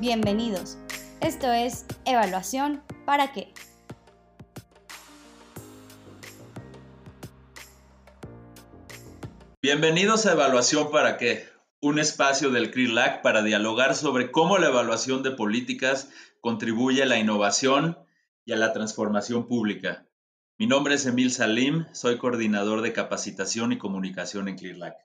Bienvenidos. 0.00 0.78
Esto 1.20 1.52
es 1.52 1.84
Evaluación 2.04 2.84
para 3.04 3.32
qué. 3.32 3.52
Bienvenidos 9.60 10.26
a 10.26 10.34
Evaluación 10.34 10.92
para 10.92 11.16
qué, 11.16 11.48
un 11.80 11.98
espacio 11.98 12.50
del 12.50 12.70
CRILAC 12.70 13.22
para 13.22 13.42
dialogar 13.42 13.96
sobre 13.96 14.30
cómo 14.30 14.58
la 14.58 14.68
evaluación 14.68 15.24
de 15.24 15.32
políticas 15.32 16.08
contribuye 16.40 17.02
a 17.02 17.06
la 17.06 17.18
innovación 17.18 17.98
y 18.44 18.52
a 18.52 18.56
la 18.56 18.72
transformación 18.72 19.48
pública. 19.48 20.06
Mi 20.58 20.68
nombre 20.68 20.94
es 20.94 21.06
Emil 21.06 21.32
Salim, 21.32 21.86
soy 21.92 22.18
coordinador 22.18 22.82
de 22.82 22.92
capacitación 22.92 23.72
y 23.72 23.78
comunicación 23.78 24.46
en 24.46 24.58
CLIRLAC. 24.58 24.96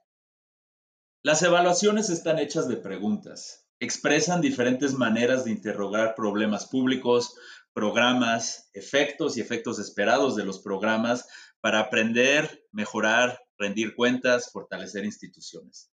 Las 1.24 1.42
evaluaciones 1.42 2.10
están 2.10 2.38
hechas 2.38 2.68
de 2.68 2.76
preguntas, 2.76 3.63
expresan 3.84 4.40
diferentes 4.40 4.94
maneras 4.94 5.44
de 5.44 5.50
interrogar 5.50 6.14
problemas 6.14 6.66
públicos, 6.66 7.34
programas, 7.72 8.70
efectos 8.72 9.36
y 9.36 9.40
efectos 9.40 9.78
esperados 9.78 10.36
de 10.36 10.44
los 10.44 10.60
programas 10.60 11.28
para 11.60 11.80
aprender, 11.80 12.66
mejorar, 12.72 13.40
rendir 13.58 13.94
cuentas, 13.94 14.50
fortalecer 14.52 15.04
instituciones. 15.04 15.90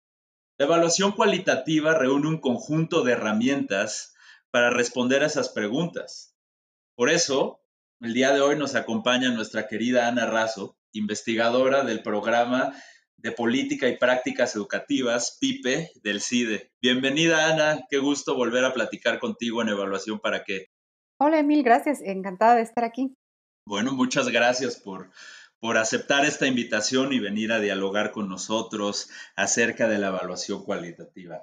La 0.58 0.66
evaluación 0.66 1.12
cualitativa 1.12 1.94
reúne 1.94 2.28
un 2.28 2.40
conjunto 2.40 3.02
de 3.02 3.12
herramientas 3.12 4.14
para 4.50 4.70
responder 4.70 5.22
a 5.22 5.26
esas 5.26 5.48
preguntas. 5.48 6.36
Por 6.94 7.10
eso, 7.10 7.60
el 8.00 8.14
día 8.14 8.32
de 8.32 8.40
hoy 8.40 8.56
nos 8.56 8.76
acompaña 8.76 9.30
nuestra 9.30 9.66
querida 9.66 10.06
Ana 10.06 10.26
Razo, 10.26 10.76
investigadora 10.92 11.82
del 11.82 12.02
programa 12.02 12.72
de 13.24 13.32
Política 13.32 13.88
y 13.88 13.96
Prácticas 13.96 14.54
Educativas, 14.54 15.38
PIPE, 15.40 15.92
del 16.02 16.20
CIDE. 16.20 16.70
Bienvenida, 16.82 17.50
Ana. 17.50 17.80
Qué 17.88 17.96
gusto 17.96 18.36
volver 18.36 18.66
a 18.66 18.74
platicar 18.74 19.18
contigo 19.18 19.62
en 19.62 19.70
Evaluación 19.70 20.20
para 20.20 20.44
qué. 20.44 20.66
Hola, 21.18 21.38
Emil. 21.38 21.62
Gracias. 21.62 22.02
Encantada 22.02 22.56
de 22.56 22.60
estar 22.60 22.84
aquí. 22.84 23.14
Bueno, 23.66 23.92
muchas 23.92 24.28
gracias 24.28 24.76
por, 24.76 25.10
por 25.58 25.78
aceptar 25.78 26.26
esta 26.26 26.46
invitación 26.46 27.14
y 27.14 27.18
venir 27.18 27.50
a 27.52 27.60
dialogar 27.60 28.10
con 28.10 28.28
nosotros 28.28 29.08
acerca 29.36 29.88
de 29.88 29.96
la 29.96 30.08
evaluación 30.08 30.62
cualitativa. 30.62 31.40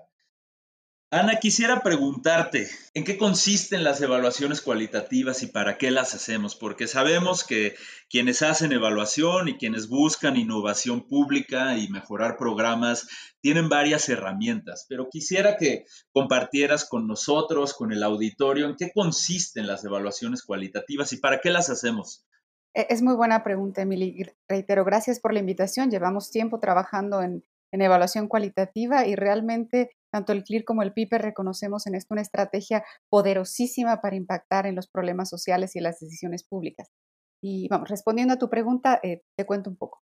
Ana, 1.13 1.39
quisiera 1.41 1.81
preguntarte, 1.81 2.69
¿en 2.93 3.03
qué 3.03 3.17
consisten 3.17 3.83
las 3.83 3.99
evaluaciones 3.99 4.61
cualitativas 4.61 5.43
y 5.43 5.47
para 5.47 5.77
qué 5.77 5.91
las 5.91 6.15
hacemos? 6.15 6.55
Porque 6.55 6.87
sabemos 6.87 7.43
que 7.43 7.75
quienes 8.09 8.41
hacen 8.41 8.71
evaluación 8.71 9.49
y 9.49 9.57
quienes 9.57 9.89
buscan 9.89 10.37
innovación 10.37 11.05
pública 11.05 11.75
y 11.75 11.89
mejorar 11.89 12.37
programas 12.37 13.09
tienen 13.41 13.67
varias 13.67 14.07
herramientas, 14.07 14.85
pero 14.87 15.09
quisiera 15.09 15.57
que 15.57 15.83
compartieras 16.13 16.87
con 16.87 17.07
nosotros, 17.07 17.73
con 17.73 17.91
el 17.91 18.03
auditorio, 18.03 18.69
en 18.69 18.77
qué 18.77 18.93
consisten 18.95 19.67
las 19.67 19.83
evaluaciones 19.83 20.43
cualitativas 20.43 21.11
y 21.11 21.17
para 21.17 21.41
qué 21.41 21.49
las 21.49 21.69
hacemos. 21.69 22.25
E, 22.73 22.87
es 22.89 23.01
muy 23.01 23.15
buena 23.15 23.43
pregunta, 23.43 23.81
Emily. 23.81 24.27
Reitero, 24.47 24.85
gracias 24.85 25.19
por 25.19 25.33
la 25.33 25.41
invitación. 25.41 25.91
Llevamos 25.91 26.31
tiempo 26.31 26.61
trabajando 26.61 27.21
en, 27.21 27.43
en 27.73 27.81
evaluación 27.81 28.29
cualitativa 28.29 29.05
y 29.05 29.15
realmente 29.15 29.91
tanto 30.11 30.33
el 30.33 30.43
CLIR 30.43 30.65
como 30.65 30.83
el 30.83 30.93
PIPE 30.93 31.17
reconocemos 31.17 31.87
en 31.87 31.95
esto 31.95 32.13
una 32.13 32.21
estrategia 32.21 32.83
poderosísima 33.09 34.01
para 34.01 34.15
impactar 34.15 34.65
en 34.65 34.75
los 34.75 34.87
problemas 34.87 35.29
sociales 35.29 35.75
y 35.75 35.79
las 35.79 35.99
decisiones 35.99 36.43
públicas. 36.43 36.89
Y 37.43 37.67
vamos, 37.69 37.89
respondiendo 37.89 38.33
a 38.33 38.37
tu 38.37 38.49
pregunta, 38.49 38.99
eh, 39.03 39.21
te 39.37 39.45
cuento 39.45 39.69
un 39.69 39.77
poco. 39.77 40.01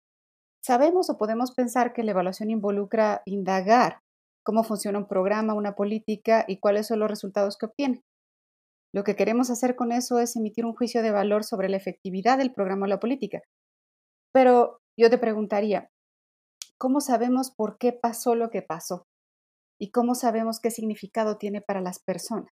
Sabemos 0.65 1.09
o 1.11 1.19
podemos 1.19 1.53
pensar 1.53 1.93
que 1.93 2.03
la 2.03 2.11
evaluación 2.13 2.51
involucra 2.51 3.23
indagar 3.25 4.01
cómo 4.45 4.65
funciona 4.65 4.99
un 4.99 5.09
programa, 5.09 5.55
una 5.55 5.75
política 5.75 6.45
y 6.47 6.59
cuáles 6.59 6.89
son 6.89 6.99
los 6.99 7.09
resultados 7.09 7.57
que 7.57 7.67
obtiene. 7.67 8.03
Lo 8.95 9.05
que 9.05 9.17
queremos 9.17 9.51
hacer 9.51 9.75
con 9.75 9.93
eso 9.93 10.19
es 10.19 10.37
emitir 10.37 10.67
un 10.67 10.75
juicio 10.75 11.03
de 11.03 11.11
valor 11.11 11.45
sobre 11.45 11.69
la 11.69 11.79
efectividad 11.79 12.39
del 12.39 12.53
programa 12.53 12.85
o 12.85 12.89
la 12.89 13.01
política. 13.01 13.41
Pero 14.33 14.81
yo 14.99 15.09
te 15.09 15.19
preguntaría, 15.19 15.89
¿cómo 16.79 17.01
sabemos 17.01 17.51
por 17.51 17.79
qué 17.79 17.93
pasó 17.93 18.35
lo 18.35 18.51
que 18.51 18.63
pasó? 18.63 19.07
Y 19.83 19.91
cómo 19.91 20.15
sabemos 20.15 20.61
qué 20.61 20.71
significado 20.71 21.39
tiene 21.39 21.61
para 21.61 21.81
las 21.81 21.99
personas. 21.99 22.53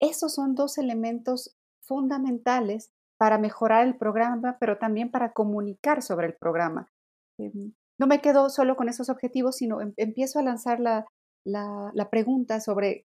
Esos 0.00 0.34
son 0.34 0.56
dos 0.56 0.78
elementos 0.78 1.56
fundamentales 1.80 2.90
para 3.20 3.38
mejorar 3.38 3.86
el 3.86 3.96
programa, 3.96 4.56
pero 4.58 4.76
también 4.76 5.12
para 5.12 5.32
comunicar 5.32 6.02
sobre 6.02 6.26
el 6.26 6.34
programa. 6.34 6.90
Em, 7.38 7.74
no 8.00 8.08
me 8.08 8.20
quedo 8.20 8.50
solo 8.50 8.74
con 8.74 8.88
esos 8.88 9.10
objetivos, 9.10 9.58
sino 9.58 9.80
em, 9.80 9.94
empiezo 9.96 10.40
a 10.40 10.42
lanzar 10.42 10.80
la, 10.80 11.06
la 11.44 12.10
pregunta 12.10 12.58
sobre 12.58 13.06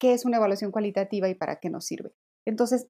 qué 0.00 0.14
es 0.14 0.24
una 0.24 0.38
evaluación 0.38 0.72
cualitativa 0.72 1.28
y 1.28 1.34
para 1.34 1.60
qué 1.60 1.68
nos 1.68 1.84
sirve. 1.84 2.14
Entonces, 2.46 2.88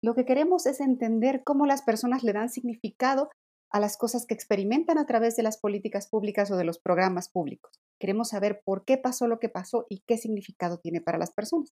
lo 0.00 0.14
que 0.14 0.24
queremos 0.24 0.64
es 0.66 0.80
entender 0.80 1.42
cómo 1.42 1.66
las 1.66 1.82
personas 1.82 2.22
le 2.22 2.34
dan 2.34 2.50
significado 2.50 3.30
a 3.72 3.80
las 3.80 3.96
cosas 3.96 4.26
que 4.26 4.34
experimentan 4.34 4.96
a 4.98 5.06
través 5.06 5.34
de 5.34 5.42
las 5.42 5.58
políticas 5.58 6.06
públicas 6.06 6.52
o 6.52 6.56
de 6.56 6.62
los 6.62 6.78
programas 6.78 7.28
públicos. 7.28 7.80
Queremos 8.00 8.28
saber 8.30 8.60
por 8.64 8.84
qué 8.84 8.98
pasó 8.98 9.26
lo 9.26 9.38
que 9.38 9.48
pasó 9.48 9.86
y 9.88 10.02
qué 10.06 10.18
significado 10.18 10.78
tiene 10.78 11.00
para 11.00 11.18
las 11.18 11.32
personas. 11.32 11.70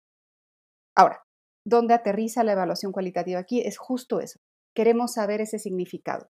Ahora, 0.96 1.22
¿dónde 1.66 1.94
aterriza 1.94 2.44
la 2.44 2.52
evaluación 2.52 2.92
cualitativa 2.92 3.38
aquí? 3.38 3.60
Es 3.60 3.78
justo 3.78 4.20
eso. 4.20 4.40
Queremos 4.74 5.14
saber 5.14 5.40
ese 5.40 5.58
significado. 5.58 6.28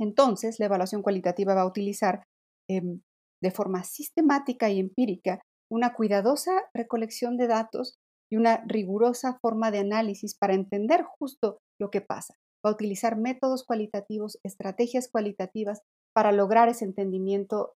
Entonces, 0.00 0.58
la 0.58 0.66
evaluación 0.66 1.02
cualitativa 1.02 1.54
va 1.54 1.62
a 1.62 1.66
utilizar 1.66 2.24
em, 2.68 3.02
de 3.42 3.50
forma 3.50 3.84
sistemática 3.84 4.70
y 4.70 4.80
empírica 4.80 5.40
una 5.70 5.94
cuidadosa 5.94 6.52
recolección 6.74 7.36
de 7.36 7.46
datos 7.46 7.96
y 8.30 8.36
una 8.36 8.64
rigurosa 8.66 9.38
forma 9.40 9.70
de 9.70 9.78
análisis 9.78 10.36
para 10.36 10.54
entender 10.54 11.02
justo 11.02 11.60
lo 11.80 11.90
que 11.90 12.00
pasa. 12.00 12.34
Va 12.64 12.70
a 12.70 12.74
utilizar 12.74 13.16
métodos 13.16 13.64
cualitativos, 13.64 14.38
estrategias 14.42 15.08
cualitativas 15.10 15.82
para 16.14 16.32
lograr 16.32 16.68
ese 16.68 16.84
entendimiento 16.84 17.74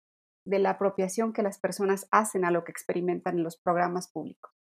de 0.47 0.59
la 0.59 0.71
apropiación 0.71 1.33
que 1.33 1.43
las 1.43 1.59
personas 1.59 2.07
hacen 2.11 2.45
a 2.45 2.51
lo 2.51 2.65
que 2.65 2.73
experimentan 2.73 3.39
en 3.39 3.45
los 3.45 3.57
programas 3.57 4.11
públicos. 4.11 4.53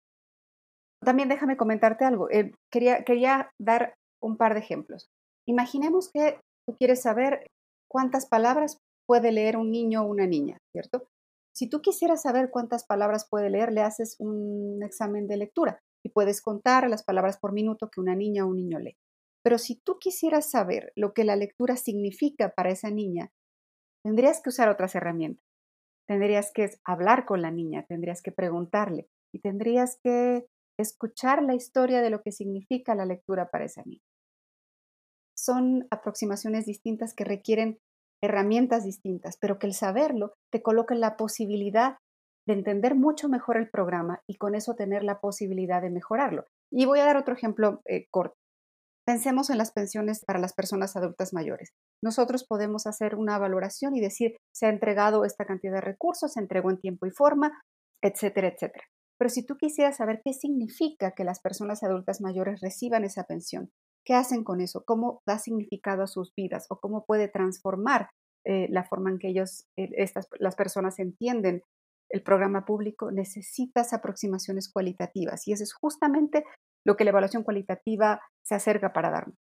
También 1.05 1.28
déjame 1.28 1.56
comentarte 1.56 2.05
algo. 2.05 2.31
Eh, 2.31 2.53
quería, 2.72 3.05
quería 3.05 3.50
dar 3.61 3.95
un 4.22 4.37
par 4.37 4.55
de 4.55 4.61
ejemplos. 4.61 5.11
Imaginemos 5.47 6.11
que 6.11 6.41
tú 6.67 6.77
quieres 6.78 7.03
saber 7.03 7.47
cuántas 7.89 8.27
palabras 8.27 8.78
puede 9.06 9.31
leer 9.33 9.59
un 9.59 9.71
niño 9.71 10.03
o 10.03 10.06
una 10.06 10.27
niña, 10.27 10.59
¿cierto? 10.72 11.06
Si 11.55 11.69
tú 11.69 11.83
quisieras 11.83 12.22
saber 12.22 12.51
cuántas 12.51 12.84
palabras 12.84 13.28
puede 13.28 13.51
leer, 13.51 13.72
le 13.72 13.83
haces 13.83 14.16
un 14.19 14.83
examen 14.83 15.28
de 15.28 15.37
lectura 15.37 15.78
y 16.05 16.09
puedes 16.09 16.41
contar 16.41 16.89
las 16.89 17.05
palabras 17.05 17.39
por 17.39 17.53
minuto 17.53 17.91
que 17.91 18.01
una 18.01 18.16
niña 18.16 18.45
o 18.45 18.49
un 18.49 18.56
niño 18.56 18.78
lee. 18.78 18.97
Pero 19.45 19.59
si 19.59 19.77
tú 19.77 19.99
quisieras 19.99 20.51
saber 20.51 20.93
lo 20.97 21.12
que 21.12 21.25
la 21.25 21.37
lectura 21.37 21.77
significa 21.77 22.55
para 22.56 22.71
esa 22.71 22.91
niña, 22.91 23.31
tendrías 24.03 24.41
que 24.43 24.49
usar 24.49 24.71
otras 24.71 24.95
herramientas 24.95 25.44
tendrías 26.06 26.53
que 26.53 26.70
hablar 26.84 27.25
con 27.25 27.42
la 27.42 27.50
niña, 27.50 27.84
tendrías 27.88 28.22
que 28.22 28.32
preguntarle 28.32 29.09
y 29.32 29.41
tendrías 29.41 29.98
que 30.03 30.47
escuchar 30.78 31.42
la 31.42 31.54
historia 31.54 32.03
de 32.03 32.10
lo 32.10 32.22
que 32.22 32.32
significa 32.32 32.94
la 32.94 33.06
lectura 33.06 33.50
para 33.50 33.65
esa 33.65 33.82
niña. 33.84 34.03
Son 35.37 35.87
aproximaciones 35.91 36.66
distintas 36.66 37.15
que 37.15 37.25
requieren 37.25 37.78
herramientas 38.22 38.84
distintas, 38.84 39.37
pero 39.38 39.59
que 39.59 39.66
el 39.66 39.75
saberlo 39.75 40.34
te 40.50 40.62
coloca 40.62 40.94
en 40.94 41.00
la 41.00 41.16
posibilidad 41.16 41.98
de 42.47 42.54
entender 42.54 42.94
mucho 42.94 43.28
mejor 43.28 43.56
el 43.56 43.71
programa 43.71 44.22
y 44.26 44.36
con 44.36 44.54
eso 44.54 44.75
tener 44.75 45.03
la 45.03 45.21
posibilidad 45.21 45.82
de 45.82 45.91
mejorarlo. 45.91 46.47
Y 46.71 46.86
voy 46.86 47.00
a 47.00 47.04
dar 47.04 47.16
otro 47.16 47.34
ejemplo 47.34 47.81
eh, 47.86 48.06
corto. 48.10 48.36
Pensemos 49.06 49.50
en 49.50 49.59
las 49.59 49.72
pensiones 49.72 50.25
para 50.25 50.38
las 50.38 50.54
personas 50.54 50.97
adultas 50.97 51.34
mayores. 51.34 51.72
Nosotros 52.03 52.47
podemos 52.48 52.87
hacer 52.87 53.16
una 53.16 53.38
valoración 53.38 53.94
y 53.94 54.00
decir, 54.00 54.37
se 54.54 54.66
ha 54.66 54.70
entregado 54.70 55.25
esta 55.25 55.44
cantidad 55.44 55.75
de 55.75 55.81
recursos, 55.82 56.32
se 56.32 56.41
entregó 56.41 56.70
en 56.70 56.81
tiempo 56.81 57.06
y 57.06 57.10
forma, 57.10 57.53
etcétera, 58.03 58.48
etcétera. 58.48 58.84
Pero 59.18 59.28
si 59.28 59.45
tú 59.45 59.56
quisieras 59.56 59.98
saber 59.98 60.22
qué 60.24 60.33
significa 60.33 61.12
que 61.12 61.24
las 61.24 61.41
personas 61.41 61.83
adultas 61.83 62.21
mayores 62.21 62.60
reciban 62.60 63.04
esa 63.04 63.24
pensión, 63.24 63.71
qué 64.06 64.15
hacen 64.15 64.42
con 64.42 64.60
eso, 64.60 64.84
cómo 64.86 65.21
da 65.27 65.39
significado 65.39 66.03
a 66.03 66.06
sus 66.06 66.33
vidas 66.34 66.66
o 66.71 66.80
cómo 66.80 67.04
puede 67.04 67.28
transformar 67.28 68.09
eh, 68.47 68.68
la 68.71 68.84
forma 68.84 69.10
en 69.10 69.18
que 69.18 69.28
ellos, 69.28 69.65
eh, 69.78 69.91
estas, 69.97 70.28
las 70.39 70.56
personas 70.56 70.98
entienden 70.98 71.62
el 72.10 72.22
programa 72.22 72.65
público, 72.65 73.10
necesitas 73.10 73.92
aproximaciones 73.92 74.71
cualitativas. 74.71 75.47
Y 75.47 75.53
eso 75.53 75.62
es 75.62 75.72
justamente 75.72 76.45
lo 76.86 76.97
que 76.97 77.04
la 77.04 77.10
evaluación 77.10 77.42
cualitativa 77.42 78.21
se 78.44 78.54
acerca 78.54 78.92
para 78.92 79.10
darnos. 79.10 79.36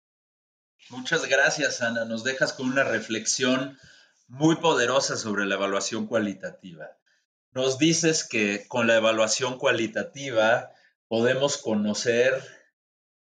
Muchas 0.89 1.29
gracias, 1.29 1.83
Ana. 1.83 2.05
Nos 2.05 2.25
dejas 2.25 2.53
con 2.53 2.67
una 2.67 2.85
reflexión 2.85 3.79
muy 4.29 4.57
poderosa 4.57 5.17
sobre 5.17 5.45
la 5.45 5.57
evaluación 5.57 6.07
cualitativa. 6.07 6.87
Nos 7.53 7.79
dices 7.79 8.27
que 8.27 8.67
con 8.67 8.87
la 8.87 8.97
evaluación 8.97 9.59
cualitativa 9.59 10.71
podemos 11.09 11.59
conocer 11.59 12.43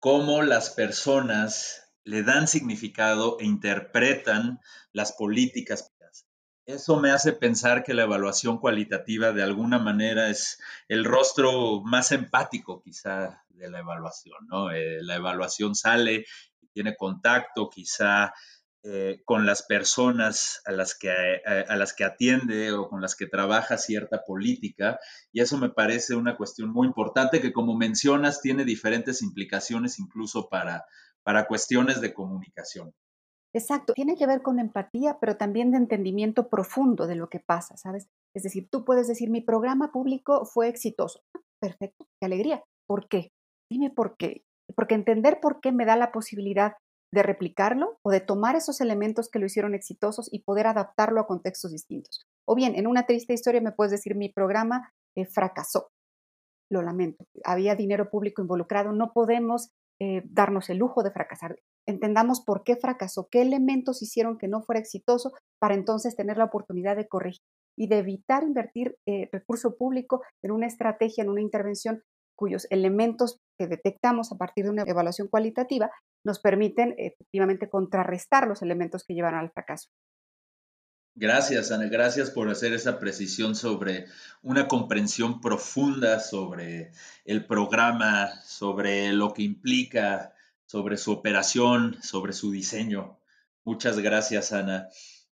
cómo 0.01 0.43
las 0.43 0.71
personas 0.71 1.93
le 2.03 2.23
dan 2.23 2.49
significado 2.49 3.39
e 3.41 3.45
interpretan 3.45 4.61
las 4.93 5.13
políticas. 5.13 5.93
Eso 6.67 6.99
me 6.99 7.13
hace 7.13 7.33
pensar 7.33 7.85
que 7.85 7.95
la 7.95 8.03
evaluación 8.03 8.59
cualitativa 8.59 9.33
de 9.33 9.43
alguna 9.43 9.79
manera 9.79 10.29
es 10.29 10.59
el 10.89 11.05
rostro 11.05 11.81
más 11.83 12.11
empático 12.11 12.83
quizá 12.83 13.45
de 13.49 13.71
la 13.71 13.79
evaluación, 13.79 14.47
¿no? 14.49 14.73
Eh, 14.73 15.03
la 15.03 15.15
evaluación 15.15 15.75
sale, 15.75 16.27
tiene 16.73 16.97
contacto 16.97 17.71
quizá 17.71 18.35
eh, 18.83 19.23
con 19.25 19.47
las 19.47 19.63
personas 19.63 20.61
a 20.65 20.73
las, 20.73 20.95
que, 20.95 21.11
a, 21.11 21.77
las 21.77 21.93
que 21.93 22.05
atiende 22.05 22.73
o 22.73 22.89
con 22.89 23.01
las 23.01 23.17
que 23.17 23.27
trabaja 23.27 23.79
cierta 23.79 24.23
política. 24.25 24.99
Y 25.33 25.41
eso 25.41 25.59
me 25.59 25.71
parece 25.71 26.15
una 26.15 26.37
cuestión 26.37 26.71
muy 26.71 26.87
importante 26.87 27.41
que, 27.41 27.53
como 27.53 27.77
mencionas, 27.77 28.41
tiene 28.41 28.65
diferentes 28.65 29.23
implicaciones 29.23 29.99
incluso 29.99 30.49
para, 30.49 30.85
para 31.23 31.47
cuestiones 31.47 32.01
de 32.01 32.13
comunicación. 32.13 32.93
Exacto, 33.57 33.95
tiene 33.95 34.17
que 34.17 34.27
ver 34.27 34.43
con 34.43 34.59
empatía, 34.59 35.17
pero 35.19 35.39
también 35.39 35.71
de 35.71 35.79
entendimiento 35.79 36.51
profundo 36.51 37.07
de 37.07 37.15
lo 37.15 37.31
que 37.31 37.41
pasa, 37.41 37.75
¿sabes? 37.79 38.07
Es 38.35 38.43
decir, 38.43 38.69
tú 38.71 38.85
puedes 38.85 39.09
decir, 39.09 39.31
mi 39.31 39.41
programa 39.41 39.93
público 39.93 40.45
fue 40.45 40.69
exitoso. 40.69 41.23
Ah, 41.35 41.41
perfecto, 41.59 42.05
qué 42.21 42.27
alegría. 42.27 42.63
¿Por 42.87 43.09
qué? 43.09 43.31
Dime 43.73 43.89
por 43.89 44.19
qué. 44.19 44.43
Porque 44.75 44.95
entender 44.95 45.41
por 45.41 45.61
qué 45.63 45.73
me 45.73 45.87
da 45.87 45.97
la 45.97 46.13
posibilidad 46.13 46.75
de 47.15 47.23
replicarlo 47.23 47.99
o 48.03 48.11
de 48.11 48.21
tomar 48.21 48.57
esos 48.57 48.83
elementos 48.83 49.31
que 49.31 49.39
lo 49.39 49.47
hicieron 49.47 49.75
exitosos 49.75 50.29
y 50.31 50.43
poder 50.43 50.67
adaptarlo 50.67 51.23
a 51.23 51.27
contextos 51.27 51.73
distintos. 51.73 52.27
O 52.47 52.55
bien, 52.57 52.75
en 52.75 52.87
una 52.87 53.07
triste 53.07 53.33
historia 53.33 53.63
me 53.63 53.73
puedes 53.73 53.91
decir, 53.91 54.17
mi 54.17 54.29
programa 54.31 54.93
eh, 55.17 55.25
fracasó. 55.25 55.89
Lo 56.71 56.83
lamento, 56.83 57.25
había 57.43 57.75
dinero 57.75 58.11
público 58.11 58.43
involucrado, 58.43 58.93
no 58.93 59.13
podemos 59.15 59.71
eh, 59.99 60.21
darnos 60.27 60.69
el 60.69 60.77
lujo 60.77 61.03
de 61.03 61.11
fracasar. 61.11 61.57
Entendamos 61.87 62.41
por 62.41 62.65
qué 62.65 62.77
fracasó, 62.77 63.29
qué 63.31 63.43
elementos 63.43 64.03
hicieron 64.03 64.39
que 64.39 64.49
no 64.49 64.63
fuera 64.63 64.81
exitoso 64.81 65.33
para 65.61 65.75
entonces 65.75 66.17
tener 66.17 66.37
la 66.37 66.45
oportunidad 66.45 66.97
de 66.97 67.09
corregir 67.09 67.43
y 67.79 67.89
de 67.89 67.99
evitar 67.99 68.43
invertir 68.43 68.97
eh, 69.07 69.29
recurso 69.33 69.77
público 69.77 70.23
en 70.43 70.51
una 70.51 70.67
estrategia, 70.67 71.23
en 71.23 71.31
una 71.31 71.43
intervención 71.43 72.03
cuyos 72.37 72.67
elementos 72.71 73.39
que 73.59 73.67
detectamos 73.67 74.31
a 74.31 74.37
partir 74.37 74.65
de 74.65 74.71
una 74.71 74.85
evaluación 74.87 75.29
cualitativa 75.29 75.91
nos 76.25 76.39
permiten 76.39 76.95
efectivamente 76.99 77.71
contrarrestar 77.71 78.47
los 78.47 78.63
elementos 78.63 79.05
que 79.05 79.15
llevan 79.15 79.35
al 79.35 79.51
fracaso. 79.51 79.89
Gracias, 81.19 81.73
Ana. 81.73 81.87
Gracias 81.87 82.31
por 82.31 82.51
hacer 82.51 82.75
esa 82.75 82.99
precisión 82.99 83.57
sobre 83.57 84.05
una 84.43 84.69
comprensión 84.69 85.41
profunda 85.41 86.21
sobre 86.21 86.93
el 87.25 87.47
programa, 87.47 88.39
sobre 88.43 89.13
lo 89.15 89.33
que 89.33 89.43
implica, 89.43 90.35
sobre 90.67 90.97
su 90.97 91.13
operación, 91.13 91.99
sobre 92.03 92.33
su 92.33 92.51
diseño. 92.51 93.19
Muchas 93.65 93.99
gracias, 93.99 94.53
Ana. 94.53 94.89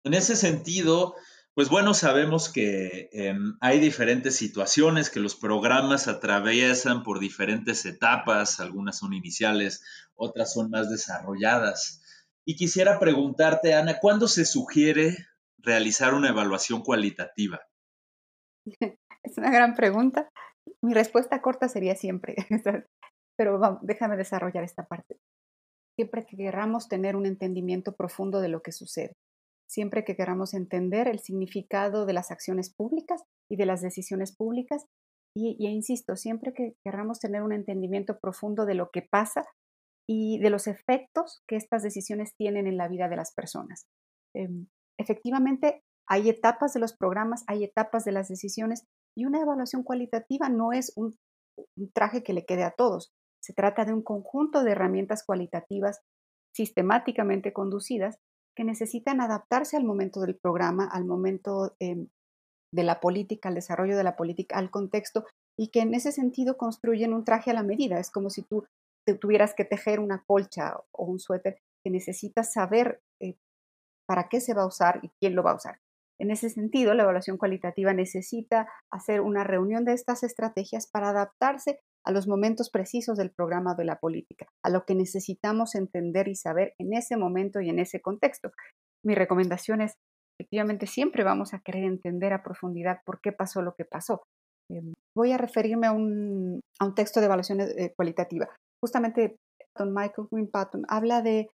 En 0.04 0.14
ese 0.14 0.36
sentido, 0.36 1.16
pues 1.54 1.70
bueno, 1.70 1.94
sabemos 1.94 2.50
que 2.50 3.10
em, 3.12 3.58
hay 3.60 3.80
diferentes 3.80 4.36
situaciones, 4.36 5.10
que 5.10 5.20
los 5.20 5.36
programas 5.36 6.08
atraviesan 6.08 7.04
por 7.04 7.20
diferentes 7.20 7.86
etapas, 7.86 8.60
algunas 8.60 8.98
son 8.98 9.14
iniciales, 9.14 9.84
otras 10.16 10.54
son 10.54 10.70
más 10.70 10.90
desarrolladas. 10.90 12.02
Y 12.46 12.56
quisiera 12.56 13.00
preguntarte, 13.00 13.74
Ana, 13.74 14.00
¿cuándo 14.00 14.28
se 14.28 14.46
sugiere 14.46 15.18
realizar 15.58 16.14
una 16.14 16.30
evaluación 16.30 16.82
cualitativa? 16.82 17.60
Es 19.22 19.38
una 19.38 19.52
gran 19.52 19.75
pregunta. 19.75 20.30
Mi 20.82 20.94
respuesta 20.94 21.42
corta 21.42 21.68
sería 21.68 21.94
siempre, 21.96 22.36
pero 23.39 23.80
déjame 23.83 24.18
desarrollar 24.18 24.65
esta 24.65 24.86
parte. 24.86 25.18
Siempre 25.97 26.25
que 26.25 26.36
queramos 26.36 26.89
tener 26.89 27.15
un 27.15 27.25
entendimiento 27.25 27.95
profundo 27.95 28.41
de 28.41 28.50
lo 28.50 28.62
que 28.62 28.74
sucede, 28.74 29.15
siempre 29.65 30.03
que 30.03 30.18
queramos 30.18 30.53
entender 30.53 31.07
el 31.07 31.19
significado 31.19 32.06
de 32.06 32.12
las 32.12 32.31
acciones 32.31 32.69
públicas 32.75 33.24
y 33.50 33.56
de 33.56 33.65
las 33.65 33.81
decisiones 33.81 34.36
públicas, 34.36 34.88
y, 35.33 35.56
insisto, 35.65 36.18
siempre 36.18 36.51
que 36.53 36.74
queramos 36.83 37.19
tener 37.19 37.41
un 37.41 37.53
entendimiento 37.53 38.19
profundo 38.19 38.65
de 38.65 38.74
lo 38.74 38.89
que 38.89 39.07
pasa 39.09 39.45
y 40.06 40.39
de 40.39 40.50
los 40.50 40.68
efectos 40.68 41.41
que 41.47 41.56
estas 41.56 41.81
decisiones 41.81 42.33
tienen 42.36 42.68
en 42.68 42.75
la 42.75 42.89
vida 42.89 43.07
de 43.07 43.15
las 43.15 43.33
personas. 43.33 43.86
Em, 44.36 44.68
efectivamente, 45.00 45.81
hay 46.09 46.27
etapas 46.27 46.74
de 46.74 46.81
los 46.81 46.94
programas, 46.94 47.45
hay 47.47 47.63
etapas 47.63 48.03
de 48.03 48.12
las 48.12 48.27
decisiones 48.27 48.83
y 49.15 49.24
una 49.24 49.39
evaluación 49.39 49.83
cualitativa 49.83 50.50
no 50.50 50.74
es 50.74 50.91
un, 50.97 51.15
traje 51.94 52.21
que 52.21 52.33
le 52.33 52.45
quede 52.45 52.63
a 52.63 52.71
todos. 52.71 53.13
Se 53.44 53.53
trata 53.53 53.86
de 53.86 53.94
un 53.94 54.01
conjunto 54.01 54.63
de 54.63 54.71
herramientas 54.71 55.24
cualitativas 55.25 56.01
sistemáticamente 56.56 57.53
conducidas 57.53 58.18
que 58.56 58.63
necesitan 58.63 59.21
adaptarse 59.21 59.77
al 59.77 59.86
momento 59.86 60.19
del 60.21 60.36
programa, 60.36 60.89
al 60.91 61.06
momento 61.06 61.75
em, 61.80 62.09
de 62.74 62.83
la 62.83 63.00
política, 63.00 63.50
al 63.50 63.56
desarrollo 63.56 63.95
de 63.95 64.03
la 64.03 64.15
política, 64.15 64.57
al 64.57 64.69
contexto, 64.69 65.25
y 65.57 65.69
que 65.69 65.81
en 65.81 65.94
ese 65.94 66.12
sentido 66.12 66.57
construyen 66.57 67.13
un 67.13 67.24
traje 67.24 67.51
a 67.51 67.53
la 67.53 67.63
medida. 67.63 68.00
Es 68.00 68.12
como 68.12 68.30
si 68.30 68.44
tú 68.44 68.65
tuvieras 69.21 69.53
que 69.56 69.65
tejer 69.65 70.00
una 70.00 70.24
colcha 70.27 70.77
o 70.91 71.06
un 71.06 71.19
suéter, 71.19 71.62
que 71.83 71.89
necesitas 71.89 72.53
saber 72.53 73.01
eh, 73.21 73.38
para 74.07 74.27
qué 74.30 74.41
se 74.41 74.53
va 74.53 74.63
a 74.63 74.68
usar 74.68 75.00
y 75.03 75.09
quién 75.19 75.36
lo 75.36 75.44
va 75.44 75.51
a 75.51 75.56
usar. 75.56 75.80
En 76.19 76.31
ese 76.31 76.50
sentido, 76.50 76.94
la 76.94 77.03
evaluación 77.03 77.38
cualitativa 77.38 77.94
necesita 77.94 78.68
hacer 78.91 79.21
una 79.21 79.45
reunión 79.45 79.86
de 79.86 79.94
estas 79.94 80.24
estrategias 80.24 80.88
para 80.88 81.09
adaptarse 81.09 81.80
a 82.10 82.12
los 82.12 82.28
momentos 82.28 82.72
precisos 82.72 83.20
del 83.20 83.30
programa 83.30 83.76
de 83.76 83.86
la 83.86 84.00
política, 84.00 84.48
a 84.66 84.72
lo 84.72 84.84
que 84.84 84.96
necesitamos 84.96 85.76
entender 85.76 86.28
y 86.28 86.34
saber 86.34 86.74
en 86.80 86.94
ese 86.94 87.18
momento 87.18 87.62
y 87.62 87.70
en 87.70 87.78
ese 87.78 88.02
contexto. 88.02 88.50
Mi 89.06 89.14
recomendación 89.14 89.82
es, 89.82 89.94
efectivamente, 90.40 90.88
siempre 90.88 91.24
vamos 91.24 91.54
a 91.54 91.60
querer 91.60 91.84
entender 91.84 92.34
a 92.34 92.42
profundidad 92.42 93.02
por 93.06 93.22
qué 93.22 93.32
pasó 93.32 93.62
lo 93.62 93.76
que 93.78 93.86
pasó. 93.86 94.24
Em, 94.72 94.92
voy 95.16 95.34
a 95.34 95.38
referirme 95.38 95.86
a 95.86 95.92
un, 95.92 96.62
texto 96.96 97.20
de 97.20 97.28
evaluación 97.28 97.62
eh, 97.62 97.94
cualitativa. 97.96 98.50
Justamente 98.84 99.36
Don 99.78 99.94
Michael 99.94 100.30
Green 100.32 100.50
Patton 100.50 100.86
habla 100.88 101.22
de 101.22 101.50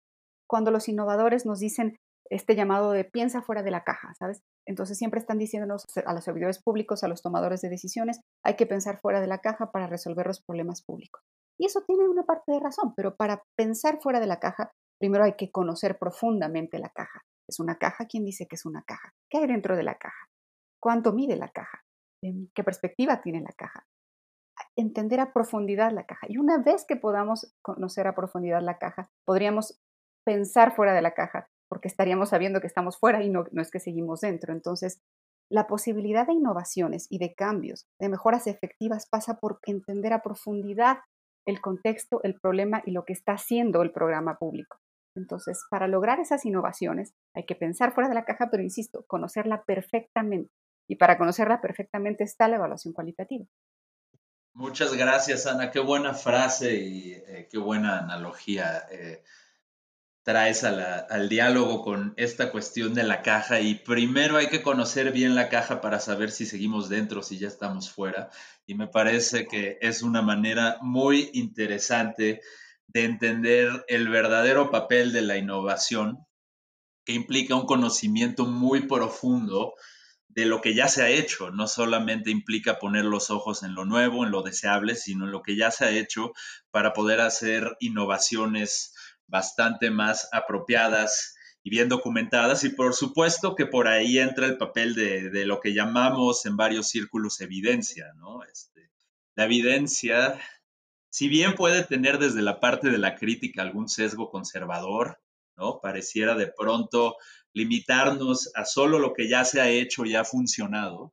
cuando 0.47 0.69
los 0.69 0.87
innovadores 0.87 1.47
nos 1.47 1.61
dicen 1.61 1.97
este 2.35 2.55
llamado 2.55 2.91
de 2.91 3.03
piensa 3.03 3.41
fuera 3.41 3.61
de 3.61 3.71
la 3.71 3.83
caja, 3.83 4.13
¿sabes? 4.15 4.41
Entonces 4.67 4.97
siempre 4.97 5.19
están 5.19 5.37
diciéndonos 5.37 5.85
a 6.03 6.13
los 6.13 6.23
servidores 6.23 6.61
públicos, 6.61 7.03
a 7.03 7.07
los 7.07 7.21
tomadores 7.21 7.61
de 7.61 7.69
decisiones, 7.69 8.21
hay 8.43 8.55
que 8.55 8.65
pensar 8.65 8.99
fuera 9.01 9.21
de 9.21 9.27
la 9.27 9.39
caja 9.39 9.71
para 9.71 9.87
resolver 9.87 10.25
los 10.25 10.41
problemas 10.41 10.83
públicos. 10.83 11.21
Y 11.59 11.67
eso 11.67 11.83
tiene 11.85 12.07
una 12.09 12.23
parte 12.23 12.51
de 12.51 12.59
razón, 12.59 12.93
pero 12.95 13.15
para 13.15 13.43
pensar 13.55 13.99
fuera 14.01 14.19
de 14.19 14.25
la 14.25 14.39
caja, 14.39 14.71
primero 14.99 15.23
hay 15.23 15.33
que 15.33 15.51
conocer 15.51 15.99
profundamente 15.99 16.79
la 16.79 16.89
caja. 16.89 17.21
¿Es 17.47 17.59
una 17.59 17.77
caja? 17.77 18.07
¿Quién 18.07 18.25
dice 18.25 18.47
que 18.47 18.55
es 18.55 18.65
una 18.65 18.83
caja? 18.83 19.13
¿Qué 19.29 19.37
hay 19.37 19.47
dentro 19.47 19.75
de 19.75 19.83
la 19.83 19.95
caja? 19.95 20.29
¿Cuánto 20.81 21.13
mide 21.13 21.35
la 21.35 21.49
caja? 21.49 21.83
¿Qué 22.21 22.63
perspectiva 22.63 23.21
tiene 23.21 23.41
la 23.41 23.53
caja? 23.55 23.85
Entender 24.75 25.19
a 25.19 25.33
profundidad 25.33 25.91
la 25.91 26.05
caja. 26.05 26.25
Y 26.29 26.37
una 26.37 26.57
vez 26.57 26.85
que 26.87 26.95
podamos 26.95 27.53
conocer 27.61 28.07
a 28.07 28.15
profundidad 28.15 28.61
la 28.61 28.79
caja, 28.79 29.09
podríamos 29.25 29.79
pensar 30.25 30.73
fuera 30.73 30.93
de 30.93 31.01
la 31.01 31.13
caja 31.13 31.49
porque 31.73 31.87
estaríamos 31.87 32.29
sabiendo 32.29 32.61
que 32.61 32.67
estamos 32.67 32.99
fuera 32.99 33.23
y 33.23 33.31
no, 33.31 33.45
no 33.51 33.63
es 33.63 33.71
que 33.71 33.79
seguimos 33.79 34.21
dentro. 34.21 34.53
Entonces, 34.53 35.01
la 35.49 35.65
posibilidad 35.65 36.27
de 36.27 36.33
innovaciones 36.33 37.07
y 37.09 37.17
de 37.17 37.33
cambios, 37.33 37.87
de 37.99 38.09
mejoras 38.09 38.45
efectivas, 38.45 39.07
pasa 39.09 39.39
por 39.39 39.57
entender 39.65 40.13
a 40.13 40.21
profundidad 40.21 40.99
el 41.47 41.61
contexto, 41.61 42.21
el 42.21 42.35
problema 42.39 42.83
y 42.85 42.91
lo 42.91 43.05
que 43.05 43.13
está 43.13 43.31
haciendo 43.31 43.81
el 43.81 43.91
programa 43.91 44.37
público. 44.37 44.77
Entonces, 45.15 45.63
para 45.71 45.87
lograr 45.87 46.19
esas 46.19 46.45
innovaciones 46.45 47.15
hay 47.35 47.47
que 47.47 47.55
pensar 47.55 47.95
fuera 47.95 48.07
de 48.07 48.13
la 48.13 48.25
caja, 48.25 48.49
pero 48.51 48.61
insisto, 48.61 49.03
conocerla 49.07 49.63
perfectamente. 49.63 50.51
Y 50.87 50.97
para 50.97 51.17
conocerla 51.17 51.59
perfectamente 51.59 52.23
está 52.23 52.47
la 52.47 52.57
evaluación 52.57 52.93
cualitativa. 52.93 53.45
Muchas 54.53 54.93
gracias, 54.93 55.47
Ana. 55.47 55.71
Qué 55.71 55.79
buena 55.79 56.13
frase 56.13 56.75
y 56.75 57.13
eh, 57.13 57.47
qué 57.49 57.57
buena 57.57 57.97
analogía. 57.97 58.85
Eh, 58.91 59.23
traes 60.23 60.63
al 60.63 61.27
diálogo 61.27 61.83
con 61.83 62.13
esta 62.15 62.49
cuestión 62.49 62.93
de 62.93 63.03
la 63.03 63.21
caja 63.21 63.59
y 63.59 63.75
primero 63.75 64.37
hay 64.37 64.47
que 64.47 64.61
conocer 64.61 65.11
bien 65.11 65.35
la 65.35 65.49
caja 65.49 65.81
para 65.81 65.99
saber 65.99 66.31
si 66.31 66.45
seguimos 66.45 66.87
dentro, 66.87 67.21
si 67.21 67.37
ya 67.37 67.49
estamos 67.49 67.91
fuera. 67.91 68.29
Y 68.65 68.75
me 68.75 68.87
parece 68.87 69.47
que 69.47 69.77
es 69.81 70.01
una 70.01 70.21
manera 70.21 70.77
muy 70.81 71.29
interesante 71.33 72.41
de 72.87 73.03
entender 73.03 73.83
el 73.89 74.07
verdadero 74.07 74.71
papel 74.71 75.11
de 75.11 75.23
la 75.23 75.37
innovación, 75.37 76.25
que 77.05 77.13
implica 77.13 77.55
un 77.55 77.65
conocimiento 77.65 78.45
muy 78.45 78.87
profundo 78.87 79.73
de 80.29 80.45
lo 80.45 80.61
que 80.61 80.73
ya 80.73 80.87
se 80.87 81.03
ha 81.03 81.09
hecho. 81.09 81.51
No 81.51 81.67
solamente 81.67 82.31
implica 82.31 82.79
poner 82.79 83.03
los 83.03 83.29
ojos 83.29 83.61
en 83.63 83.75
lo 83.75 83.83
nuevo, 83.83 84.23
en 84.23 84.31
lo 84.31 84.41
deseable, 84.41 84.95
sino 84.95 85.25
en 85.25 85.31
lo 85.31 85.41
que 85.41 85.57
ya 85.57 85.69
se 85.69 85.83
ha 85.83 85.91
hecho 85.91 86.31
para 86.71 86.93
poder 86.93 87.19
hacer 87.19 87.75
innovaciones 87.81 88.92
bastante 89.33 89.89
más 89.89 90.29
apropiadas 90.31 91.35
y 91.63 91.71
bien 91.71 91.89
documentadas. 91.89 92.63
Y 92.65 92.69
por 92.69 92.93
supuesto 92.93 93.55
que 93.55 93.65
por 93.65 93.87
ahí 93.87 94.19
entra 94.19 94.45
el 94.45 94.57
papel 94.57 94.93
de, 94.93 95.45
lo 95.47 95.59
que 95.59 95.73
llamamos 95.73 96.45
en 96.45 96.55
varios 96.55 96.87
círculos 96.87 97.41
evidencia, 97.41 98.13
¿no? 98.15 98.43
Este, 98.43 98.91
la 99.33 99.45
evidencia, 99.45 100.39
si 101.09 101.29
bien 101.29 101.55
puede 101.55 101.83
tener 101.83 102.19
desde 102.19 102.43
la 102.43 102.59
parte 102.59 102.91
de 102.91 102.99
la 102.99 103.15
crítica 103.15 103.63
algún 103.63 103.89
sesgo 103.89 104.29
conservador, 104.29 105.19
¿no? 105.57 105.79
Pareciera 105.81 106.35
de 106.35 106.53
pronto 106.55 107.15
limitarnos 107.53 108.51
a 108.53 108.65
solo 108.65 108.99
lo 108.99 109.13
que 109.13 109.27
ya 109.27 109.45
se 109.45 109.61
ha 109.61 109.69
hecho 109.69 110.05
y 110.05 110.13
ha 110.13 110.25
funcionado. 110.25 111.11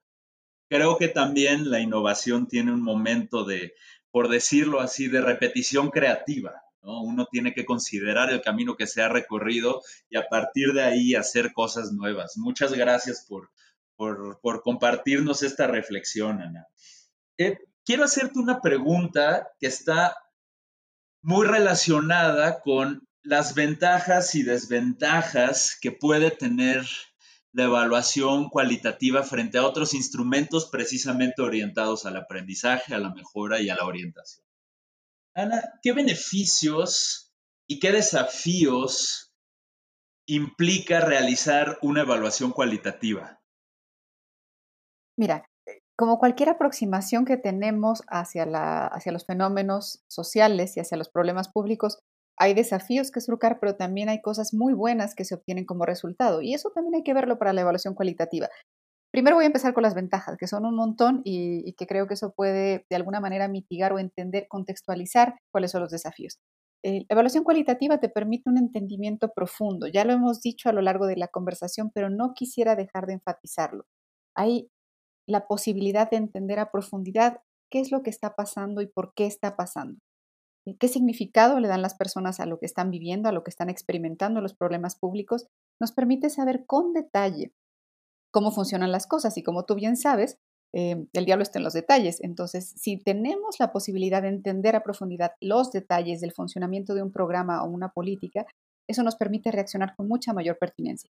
Creo 0.68 0.98
que 0.98 1.08
también 1.08 1.70
la 1.70 1.80
innovación 1.80 2.48
tiene 2.48 2.70
un 2.70 2.82
momento 2.82 3.44
de, 3.44 3.72
por 4.10 4.28
decirlo 4.28 4.80
así, 4.80 5.08
de 5.08 5.22
repetición 5.22 5.88
creativa. 5.88 6.62
¿No? 6.82 7.02
Uno 7.02 7.26
tiene 7.30 7.52
que 7.52 7.64
considerar 7.64 8.30
el 8.30 8.42
camino 8.42 8.76
que 8.76 8.86
se 8.86 9.02
ha 9.02 9.08
recorrido 9.08 9.82
y 10.08 10.16
a 10.16 10.28
partir 10.28 10.72
de 10.72 10.82
ahí 10.82 11.14
hacer 11.14 11.52
cosas 11.52 11.92
nuevas. 11.92 12.36
Muchas 12.36 12.72
gracias 12.72 13.26
por, 13.28 13.50
por, 13.96 14.62
compartirnos 14.62 15.42
esta 15.42 15.66
reflexión, 15.66 16.40
Ana. 16.40 16.66
Eh, 17.38 17.58
quiero 17.84 18.04
hacerte 18.04 18.38
una 18.38 18.60
pregunta 18.60 19.48
que 19.58 19.66
está 19.66 20.16
muy 21.22 21.46
relacionada 21.46 22.60
con 22.60 23.06
las 23.22 23.54
ventajas 23.54 24.34
y 24.34 24.42
desventajas 24.42 25.76
que 25.80 25.92
puede 25.92 26.30
tener 26.30 26.86
la 27.52 27.64
evaluación 27.64 28.48
cualitativa 28.48 29.22
frente 29.22 29.58
a 29.58 29.66
otros 29.66 29.92
instrumentos 29.92 30.68
precisamente 30.70 31.42
orientados 31.42 32.06
al 32.06 32.16
aprendizaje, 32.16 32.94
a 32.94 32.98
la 32.98 33.12
mejora 33.12 33.60
y 33.60 33.68
a 33.68 33.76
la 33.76 33.84
orientación. 33.84 34.49
Ana, 35.34 35.62
¿qué 35.82 35.92
beneficios 35.92 37.32
y 37.68 37.78
qué 37.78 37.92
desafíos 37.92 39.32
implica 40.26 41.00
realizar 41.00 41.78
una 41.82 42.02
evaluación 42.02 42.52
cualitativa? 42.52 43.40
Mira, 45.16 45.44
como 45.96 46.18
cualquier 46.18 46.48
aproximación 46.48 47.24
que 47.24 47.36
tenemos 47.36 48.02
hacia, 48.08 48.46
la, 48.46 48.86
hacia 48.86 49.12
los 49.12 49.26
fenómenos 49.26 50.02
sociales 50.08 50.76
y 50.76 50.80
hacia 50.80 50.96
los 50.96 51.10
problemas 51.10 51.48
públicos, 51.48 51.98
hay 52.38 52.54
desafíos 52.54 53.10
que 53.10 53.18
estrucar, 53.18 53.58
pero 53.60 53.76
también 53.76 54.08
hay 54.08 54.22
cosas 54.22 54.54
muy 54.54 54.72
buenas 54.72 55.14
que 55.14 55.26
se 55.26 55.34
obtienen 55.34 55.66
como 55.66 55.84
resultado. 55.84 56.40
Y 56.40 56.54
eso 56.54 56.70
también 56.74 56.94
hay 56.94 57.02
que 57.02 57.12
verlo 57.12 57.38
para 57.38 57.52
la 57.52 57.60
evaluación 57.60 57.94
cualitativa. 57.94 58.48
Primero 59.12 59.36
voy 59.36 59.44
a 59.44 59.46
empezar 59.46 59.74
con 59.74 59.82
las 59.82 59.94
ventajas, 59.94 60.36
que 60.36 60.46
son 60.46 60.64
un 60.64 60.76
montón 60.76 61.22
y, 61.24 61.72
que 61.72 61.86
creo 61.86 62.06
que 62.06 62.14
eso 62.14 62.32
puede 62.32 62.86
de 62.88 62.96
alguna 62.96 63.20
manera 63.20 63.48
mitigar 63.48 63.92
o 63.92 63.98
entender, 63.98 64.46
contextualizar 64.48 65.36
cuáles 65.52 65.72
son 65.72 65.82
los 65.82 65.90
desafíos. 65.90 66.38
Eh, 66.84 67.00
la 67.08 67.14
evaluación 67.14 67.44
cualitativa 67.44 67.98
te 67.98 68.08
permite 68.08 68.48
un 68.48 68.56
entendimiento 68.56 69.32
profundo. 69.34 69.88
Ya 69.88 70.04
lo 70.04 70.12
hemos 70.12 70.40
dicho 70.40 70.68
a 70.68 70.72
lo 70.72 70.80
largo 70.80 71.06
de 71.06 71.16
la 71.16 71.28
conversación, 71.28 71.90
pero 71.92 72.08
no 72.08 72.34
quisiera 72.34 72.76
dejar 72.76 73.06
de 73.06 73.14
enfatizarlo. 73.14 73.84
Hay 74.36 74.70
la 75.26 75.46
posibilidad 75.46 76.08
de 76.08 76.16
entender 76.16 76.60
a 76.60 76.70
profundidad 76.70 77.40
qué 77.70 77.80
es 77.80 77.90
lo 77.90 78.02
que 78.02 78.10
está 78.10 78.34
pasando 78.36 78.80
y 78.80 78.86
por 78.86 79.12
qué 79.14 79.26
está 79.26 79.56
pasando. 79.56 79.98
Eh, 80.66 80.76
¿Qué 80.78 80.88
significado 80.88 81.58
le 81.58 81.68
dan 81.68 81.82
las 81.82 81.94
personas 81.96 82.38
a 82.38 82.46
lo 82.46 82.58
que 82.60 82.66
están 82.66 82.90
viviendo, 82.90 83.28
a 83.28 83.32
lo 83.32 83.42
que 83.42 83.50
están 83.50 83.70
experimentando 83.70 84.40
los 84.40 84.54
problemas 84.54 84.96
públicos? 84.96 85.46
Nos 85.80 85.92
permite 85.92 86.30
saber 86.30 86.64
con 86.66 86.92
detalle 86.92 87.52
cómo 88.30 88.52
funcionan 88.52 88.92
las 88.92 89.06
cosas 89.06 89.36
y 89.36 89.42
como 89.42 89.64
tú 89.64 89.74
bien 89.74 89.96
sabes, 89.96 90.38
eh, 90.72 91.06
el 91.12 91.24
diablo 91.24 91.42
está 91.42 91.58
en 91.58 91.64
los 91.64 91.72
detalles. 91.72 92.22
Entonces, 92.22 92.72
si 92.76 92.96
tenemos 92.96 93.56
la 93.58 93.72
posibilidad 93.72 94.22
de 94.22 94.28
entender 94.28 94.76
a 94.76 94.82
profundidad 94.82 95.32
los 95.40 95.72
detalles 95.72 96.20
del 96.20 96.32
funcionamiento 96.32 96.94
de 96.94 97.02
un 97.02 97.12
programa 97.12 97.62
o 97.64 97.68
una 97.68 97.90
política, 97.90 98.46
eso 98.88 99.02
nos 99.02 99.16
permite 99.16 99.50
reaccionar 99.50 99.94
con 99.96 100.08
mucha 100.08 100.32
mayor 100.32 100.58
pertinencia. 100.58 101.10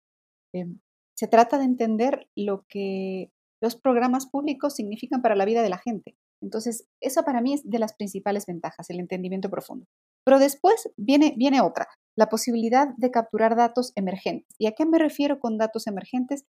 Em, 0.54 0.80
se 1.16 1.28
trata 1.28 1.58
de 1.58 1.66
entender 1.66 2.28
lo 2.36 2.66
que 2.70 3.32
los 3.62 3.76
programas 3.76 4.28
públicos 4.28 4.76
significan 4.76 5.22
para 5.22 5.36
la 5.36 5.46
vida 5.46 5.64
de 5.64 5.70
la 5.70 5.80
gente. 5.80 6.16
Entonces, 6.42 6.88
eso 7.02 7.24
para 7.24 7.42
mí 7.42 7.54
es 7.54 7.68
de 7.68 7.80
las 7.80 7.96
principales 7.96 8.46
ventajas, 8.46 8.90
el 8.92 9.00
entendimiento 9.00 9.50
profundo. 9.50 9.88
Pero 10.24 10.38
después 10.38 10.92
viene, 10.98 11.34
viene 11.36 11.62
otra, 11.62 11.88
la 12.16 12.30
posibilidad 12.30 12.90
de 12.98 13.10
capturar 13.10 13.56
datos 13.56 13.92
emergentes. 13.96 14.48
¿Y 14.60 14.68
a 14.68 14.74
qué 14.74 14.86
me 14.86 15.00
refiero 15.00 15.40
con 15.40 15.58
datos 15.58 15.88
emergentes? 15.88 16.46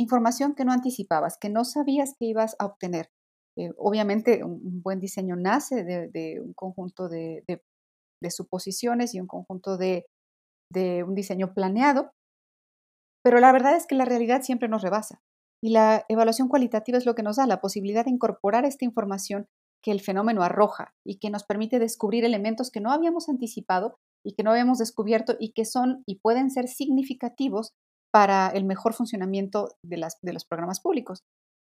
Información 0.00 0.54
que 0.54 0.64
no 0.64 0.72
anticipabas, 0.72 1.38
que 1.38 1.48
no 1.48 1.64
sabías 1.64 2.14
que 2.18 2.26
ibas 2.26 2.54
a 2.58 2.66
obtener. 2.66 3.10
Eh, 3.58 3.72
obviamente, 3.76 4.44
un, 4.44 4.82
buen 4.82 5.00
diseño 5.00 5.34
nace 5.34 5.84
de, 5.84 6.40
un 6.40 6.52
conjunto 6.54 7.08
de, 7.08 7.44
suposiciones 8.30 9.14
y 9.14 9.20
un 9.20 9.26
conjunto 9.26 9.76
de, 9.76 10.06
de 10.72 11.02
un 11.02 11.14
diseño 11.14 11.54
planeado, 11.54 12.12
pero 13.24 13.40
la 13.40 13.52
verdad 13.52 13.76
es 13.76 13.86
que 13.86 13.96
la 13.96 14.04
realidad 14.04 14.42
siempre 14.42 14.68
nos 14.68 14.82
rebasa. 14.82 15.20
Y 15.62 15.70
la 15.70 16.04
evaluación 16.08 16.48
cualitativa 16.48 16.98
es 16.98 17.06
lo 17.06 17.16
que 17.16 17.24
nos 17.24 17.36
da 17.36 17.46
la 17.46 17.60
posibilidad 17.60 18.04
de 18.04 18.12
incorporar 18.12 18.64
esta 18.64 18.84
información 18.84 19.46
que 19.82 19.90
el 19.90 20.00
fenómeno 20.00 20.42
arroja 20.42 20.94
y 21.04 21.18
que 21.18 21.30
nos 21.30 21.44
permite 21.44 21.78
descubrir 21.78 22.24
elementos 22.24 22.70
que 22.70 22.80
no 22.80 22.92
habíamos 22.92 23.28
anticipado 23.28 23.96
y 24.24 24.34
que 24.34 24.42
no 24.42 24.50
habíamos 24.50 24.78
descubierto 24.78 25.36
y 25.38 25.52
que 25.52 25.64
son 25.64 26.02
y 26.06 26.20
pueden 26.20 26.50
ser 26.50 26.68
significativos 26.68 27.72
para 28.12 28.48
el 28.48 28.64
mejor 28.64 28.94
funcionamiento 28.94 29.76
de, 29.82 29.96
los 29.96 30.44
programas 30.44 30.80
públicos. 30.80 31.22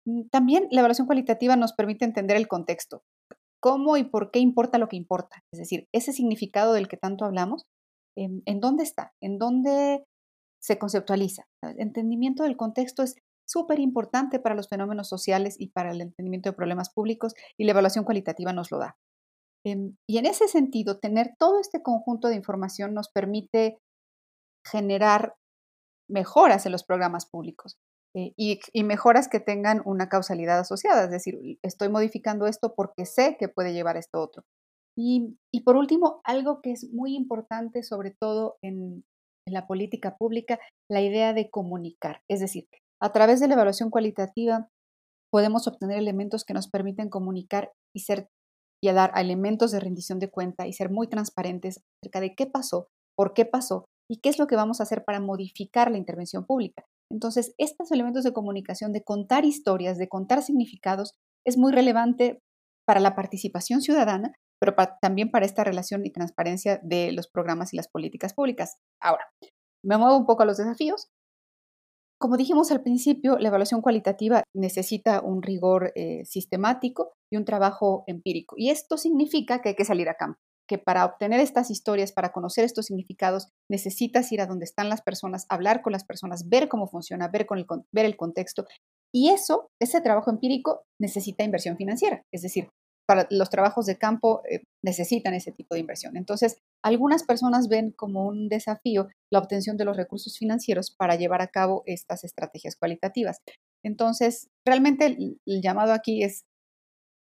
Mm, 0.06 0.30
también 0.30 0.68
la 0.72 0.82
evaluación 0.82 1.08
cualitativa 1.08 1.56
nos 1.56 1.74
permite 1.74 2.06
entender 2.06 2.38
el 2.38 2.48
contexto, 2.48 3.04
cómo 3.62 3.98
y 3.98 4.04
por 4.04 4.32
qué 4.32 4.40
importa 4.40 4.78
lo 4.78 4.88
que 4.88 4.98
importa, 4.98 5.44
es 5.54 5.60
decir, 5.60 5.88
ese 5.94 6.14
significado 6.14 6.74
del 6.74 6.88
que 6.88 6.98
tanto 6.98 7.26
hablamos, 7.26 7.66
¿en, 8.18 8.42
en 8.46 8.60
dónde 8.60 8.84
está? 8.84 9.14
¿En 9.22 9.38
dónde 9.38 10.04
se 10.62 10.80
conceptualiza? 10.80 11.46
El 11.64 11.80
entendimiento 11.80 12.44
del 12.44 12.58
contexto 12.58 13.04
es 13.04 13.16
súper 13.48 13.80
importante 13.80 14.40
para 14.40 14.56
los 14.56 14.70
fenómenos 14.70 15.10
sociales 15.10 15.56
y 15.60 15.70
para 15.70 15.92
el 15.92 16.02
entendimiento 16.02 16.50
de 16.50 16.56
problemas 16.56 16.90
públicos 16.90 17.34
y 17.58 17.66
la 17.66 17.72
evaluación 17.72 18.06
cualitativa 18.06 18.54
nos 18.54 18.72
lo 18.72 18.80
da. 18.80 18.98
Em, 19.66 19.96
y 20.10 20.18
en 20.18 20.26
ese 20.26 20.48
sentido, 20.48 21.00
tener 21.00 21.36
todo 21.38 21.60
este 21.60 21.82
conjunto 21.82 22.28
de 22.28 22.36
información 22.36 22.94
nos 22.94 23.10
permite 23.10 23.78
generar 24.66 25.36
mejoras 26.12 26.66
en 26.66 26.72
los 26.72 26.84
programas 26.84 27.26
públicos 27.26 27.78
eh, 28.16 28.34
y, 28.36 28.84
mejoras 28.84 29.28
que 29.30 29.40
tengan 29.40 29.82
una 29.86 30.10
causalidad 30.10 30.60
asociada, 30.60 31.06
es 31.06 31.12
decir, 31.12 31.40
estoy 31.64 31.90
modificando 31.90 32.46
esto 32.46 32.74
porque 32.76 33.06
sé 33.06 33.38
que 33.40 33.48
puede 33.48 33.74
llevar 33.74 33.98
esto 33.98 34.22
otro. 34.22 34.44
Y, 34.98 35.38
por 35.64 35.78
último, 35.78 36.20
algo 36.26 36.62
que 36.62 36.74
es 36.74 36.92
muy 36.92 37.16
importante, 37.16 37.82
sobre 37.82 38.12
todo 38.12 38.58
en 38.62 39.04
la 39.48 39.66
política 39.66 40.18
pública, 40.18 40.60
la 40.90 41.02
idea 41.02 41.34
de 41.34 41.50
comunicar. 41.50 42.22
Es 42.30 42.42
decir, 42.42 42.68
a 43.02 43.12
través 43.14 43.40
de 43.40 43.48
la 43.48 43.54
evaluación 43.54 43.90
cualitativa 43.90 44.68
podemos 45.32 45.66
obtener 45.68 45.98
elementos 45.98 46.44
que 46.44 46.54
nos 46.54 46.70
permiten 46.70 47.10
comunicar 47.10 47.72
y 47.96 48.02
ser 48.02 48.28
y 48.84 48.92
dar 48.92 49.12
elementos 49.16 49.72
de 49.72 49.80
rendición 49.80 50.20
de 50.20 50.30
cuenta 50.30 50.68
y 50.68 50.74
ser 50.74 50.90
muy 50.90 51.08
transparentes 51.08 51.82
acerca 52.04 52.20
de 52.20 52.34
qué 52.36 52.48
pasó, 52.48 52.88
por 53.16 53.34
qué 53.34 53.46
pasó 53.46 53.86
y 54.10 54.20
qué 54.20 54.30
es 54.30 54.40
lo 54.40 54.48
que 54.48 54.56
vamos 54.56 54.80
a 54.80 54.84
hacer 54.84 55.04
para 55.04 55.20
modificar 55.20 55.92
la 55.92 55.98
intervención 55.98 56.46
pública. 56.46 56.86
Entonces, 57.12 57.54
estos 57.58 57.92
elementos 57.92 58.24
de 58.24 58.34
comunicación, 58.34 58.94
de 58.94 59.04
contar 59.04 59.46
historias, 59.46 59.98
de 59.98 60.08
contar 60.08 60.44
significados, 60.44 61.14
es 61.46 61.58
muy 61.58 61.72
relevante 61.72 62.40
para 62.86 63.00
la 63.00 63.16
participación 63.16 63.82
ciudadana, 63.82 64.34
pero 64.60 64.76
también 65.02 65.32
para 65.32 65.46
esta 65.46 65.64
relación 65.64 66.06
y 66.06 66.12
transparencia 66.12 66.80
de 66.84 67.12
los 67.12 67.28
programas 67.28 67.74
y 67.74 67.78
las 67.78 67.88
políticas 67.88 68.34
públicas. 68.34 68.78
Ahora, 69.02 69.26
me 69.84 69.98
muevo 69.98 70.18
un 70.18 70.26
poco 70.26 70.44
a 70.44 70.46
los 70.46 70.58
desafíos. 70.58 71.10
Como 72.20 72.38
dijimos 72.38 72.72
al 72.72 72.84
principio, 72.84 73.40
la 73.40 73.48
evaluación 73.48 73.82
cualitativa 73.82 74.44
necesita 74.56 75.22
un 75.22 75.42
rigor 75.42 75.92
eh, 75.96 76.24
sistemático 76.26 77.14
y 77.32 77.38
un 77.38 77.46
trabajo 77.46 78.04
empírico. 78.06 78.56
Y 78.58 78.70
esto 78.70 78.98
significa 78.98 79.62
que 79.62 79.70
hay 79.70 79.76
que 79.76 79.86
salir 79.86 80.08
a 80.08 80.16
campo, 80.16 80.40
que 80.72 80.78
para 80.78 81.04
obtener 81.04 81.42
estas 81.42 81.70
historias, 81.70 82.14
para 82.14 82.32
conocer 82.32 82.64
estos 82.64 82.86
significados, 82.86 83.50
necesitas 83.70 84.32
ir 84.32 84.40
a 84.40 84.46
donde 84.46 84.64
están 84.64 84.88
las 84.88 85.02
personas, 85.02 85.46
hablar 85.50 85.82
con 85.82 85.92
las 85.92 86.06
personas, 86.06 86.48
ver 86.48 86.70
cómo 86.70 86.88
funciona, 86.88 87.28
ver, 87.28 87.46
el 88.06 88.16
contexto. 88.16 88.66
Y 89.14 89.32
eso, 89.32 89.68
ese 89.82 90.00
trabajo 90.00 90.32
empírico, 90.32 90.84
necesita 90.98 91.44
inversión 91.44 91.76
financiera. 91.76 92.22
Es 92.34 92.42
decir, 92.42 92.70
para 93.06 93.28
los 93.32 93.50
trabajos 93.50 93.86
de 93.86 93.98
campo 93.98 94.44
eh, 94.50 94.62
necesitan 94.82 95.34
ese 95.34 95.52
tipo 95.52 95.76
de 95.76 95.82
inversión. 95.82 96.16
Entonces, 96.16 96.56
algunas 96.82 97.26
personas 97.26 97.68
ven 97.68 97.92
como 97.92 98.26
un 98.26 98.48
desafío 98.48 99.10
la 99.30 99.40
obtención 99.40 99.76
de 99.76 99.84
los 99.84 99.98
recursos 99.98 100.38
financieros 100.38 100.96
para 100.98 101.18
llevar 101.18 101.42
a 101.42 101.48
cabo 101.48 101.84
estas 101.86 102.24
estrategias 102.24 102.78
cualitativas. 102.78 103.40
Entonces, 103.84 104.48
realmente 104.66 105.06
el, 105.06 105.62
llamado 105.62 105.92
aquí 105.92 106.24
es, 106.24 106.46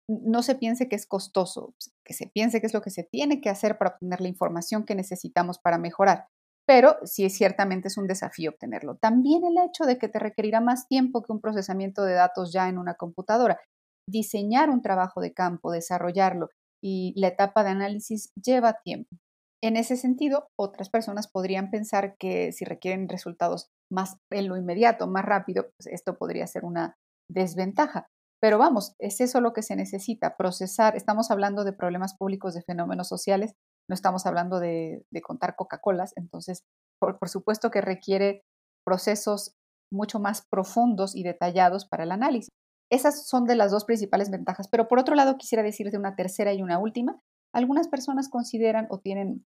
no 0.07 0.43
se 0.43 0.55
piense 0.55 0.89
que 0.89 0.95
es 0.95 1.05
costoso, 1.05 1.73
que 2.05 2.13
se 2.13 2.27
piense 2.27 2.59
que 2.59 2.67
es 2.67 2.73
lo 2.73 2.81
que 2.81 2.89
se 2.89 3.03
tiene 3.03 3.41
que 3.41 3.49
hacer 3.49 3.77
para 3.77 3.91
obtener 3.91 4.21
la 4.21 4.27
información 4.27 4.85
que 4.85 4.95
necesitamos 4.95 5.59
para 5.59 5.77
mejorar, 5.77 6.27
pero 6.67 6.97
sí 7.03 7.29
ciertamente 7.29 7.87
es 7.87 7.97
un 7.97 8.07
desafío 8.07 8.51
obtenerlo. 8.51 8.95
También 8.95 9.43
el 9.45 9.57
hecho 9.57 9.85
de 9.85 9.97
que 9.97 10.09
te 10.09 10.19
requerirá 10.19 10.61
más 10.61 10.87
tiempo 10.87 11.23
que 11.23 11.31
un 11.31 11.41
procesamiento 11.41 12.03
de 12.03 12.13
datos 12.13 12.51
ya 12.53 12.69
en 12.69 12.77
una 12.77 12.95
computadora 12.95 13.59
diseñar 14.07 14.69
un 14.69 14.81
trabajo 14.81 15.21
de 15.21 15.33
campo, 15.33 15.71
desarrollarlo 15.71 16.49
y 16.83 17.13
la 17.15 17.29
etapa 17.29 17.63
de 17.63 17.69
análisis 17.69 18.31
lleva 18.35 18.79
tiempo. 18.83 19.15
En 19.63 19.77
ese 19.77 19.95
sentido, 19.95 20.49
otras 20.59 20.89
personas 20.89 21.29
podrían 21.29 21.71
pensar 21.71 22.17
que 22.17 22.51
si 22.51 22.65
requieren 22.65 23.07
resultados 23.07 23.69
más 23.89 24.17
en 24.29 24.49
lo 24.49 24.57
inmediato, 24.57 25.07
más 25.07 25.23
rápido, 25.23 25.69
pues 25.77 25.87
esto 25.87 26.17
podría 26.17 26.47
ser 26.47 26.65
una 26.65 26.97
desventaja. 27.29 28.07
Pero 28.43 28.57
vamos, 28.57 28.93
es 28.99 29.21
eso 29.21 29.39
lo 29.39 29.53
que 29.53 29.61
se 29.61 29.77
necesita, 29.77 30.35
procesar. 30.35 30.97
Estamos 30.97 31.31
hablando 31.31 31.63
de 31.63 31.71
problemas 31.71 32.13
públicos, 32.13 32.53
de 32.53 32.61
fenómenos 32.61 33.07
sociales, 33.07 33.53
no 33.89 33.93
estamos 33.93 34.25
hablando 34.25 34.59
de, 34.59 35.05
de 35.09 35.21
contar 35.21 35.55
Coca-Colas, 35.55 36.11
entonces 36.17 36.65
por, 36.99 37.17
supuesto 37.29 37.71
que 37.71 37.79
requiere 37.79 38.43
procesos 38.85 39.55
mucho 39.93 40.19
más 40.19 40.45
profundos 40.51 41.15
y 41.15 41.23
detallados 41.23 41.87
para 41.87 42.03
el 42.03 42.11
análisis. 42.11 42.49
Esas 42.91 43.29
son 43.29 43.45
de 43.45 43.55
las 43.55 43.71
dos 43.71 43.85
principales 43.85 44.29
ventajas, 44.29 44.67
pero 44.67 44.89
por 44.89 44.99
otro 44.99 45.15
lado 45.15 45.37
quisiera 45.37 45.63
decirte 45.63 45.97
una 45.97 46.17
tercera 46.17 46.51
y 46.53 46.61
una 46.61 46.79
última. 46.79 47.21
Algunas 47.53 47.87
personas 47.87 48.27
consideran 48.27 48.87
o 48.89 48.99
tienen 48.99 49.45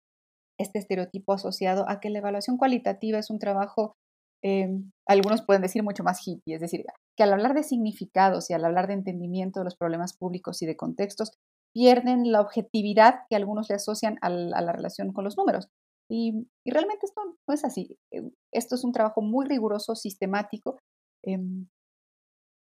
este 0.59 0.79
estereotipo 0.79 1.33
asociado 1.33 1.87
a 1.87 1.99
que 1.99 2.09
la 2.09 2.17
evaluación 2.17 2.57
cualitativa 2.57 3.19
es 3.19 3.29
un 3.29 3.37
trabajo, 3.37 3.97
em, 4.43 4.91
algunos 5.07 5.43
pueden 5.43 5.61
decir 5.61 5.83
mucho 5.83 6.03
más 6.03 6.25
hippie, 6.25 6.55
es 6.55 6.61
decir, 6.61 6.85
que 7.17 7.23
al 7.23 7.33
hablar 7.33 7.53
de 7.53 7.63
significados 7.63 8.49
y 8.49 8.53
al 8.53 8.63
hablar 8.63 8.87
de 8.87 8.93
entendimiento 8.93 9.59
de 9.59 9.65
los 9.65 9.75
problemas 9.75 10.15
públicos 10.15 10.61
y 10.61 10.65
de 10.65 10.77
contextos, 10.77 11.31
pierden 11.73 12.31
la 12.31 12.41
objetividad 12.41 13.21
que 13.29 13.35
algunos 13.35 13.69
le 13.69 13.75
asocian 13.75 14.17
a 14.21 14.29
la, 14.29 14.71
relación 14.71 15.13
con 15.13 15.23
los 15.23 15.37
números. 15.37 15.67
Y, 16.09 16.47
realmente 16.65 17.05
esto 17.05 17.21
no 17.47 17.53
es 17.53 17.63
así. 17.63 17.97
Eh, 18.11 18.31
esto 18.53 18.75
es 18.75 18.83
un 18.83 18.91
trabajo 18.91 19.21
muy 19.21 19.45
riguroso, 19.45 19.95
sistemático, 19.95 20.79
em, 21.23 21.67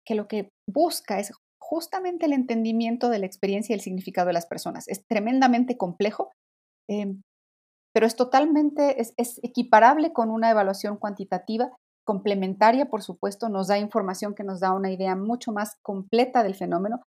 que 0.05 0.15
lo 0.15 0.27
que 0.27 0.49
busca 0.67 1.19
es 1.19 1.31
justamente 1.61 2.25
el 2.25 2.33
entendimiento 2.33 3.09
de 3.09 3.19
la 3.19 3.25
experiencia 3.25 3.73
y 3.73 3.75
el 3.75 3.81
significado 3.81 4.27
de 4.27 4.33
las 4.33 4.45
personas. 4.45 4.87
Es 4.87 5.05
tremendamente 5.07 5.77
complejo, 5.77 6.31
em, 6.89 7.21
pero 7.93 8.07
es 8.07 8.15
totalmente, 8.15 9.00
es, 9.00 9.13
equiparable 9.43 10.12
con 10.12 10.31
una 10.31 10.50
evaluación 10.50 10.97
cuantitativa, 10.97 11.71
complementaria, 12.03 12.88
por 12.88 13.01
supuesto, 13.01 13.47
nos 13.47 13.67
da 13.67 13.77
información 13.77 14.35
que 14.35 14.43
nos 14.43 14.59
da 14.59 14.73
una 14.73 14.91
idea 14.91 15.15
mucho 15.15 15.53
más 15.53 15.77
completa 15.81 16.43
del 16.43 16.55
fenómeno. 16.55 17.01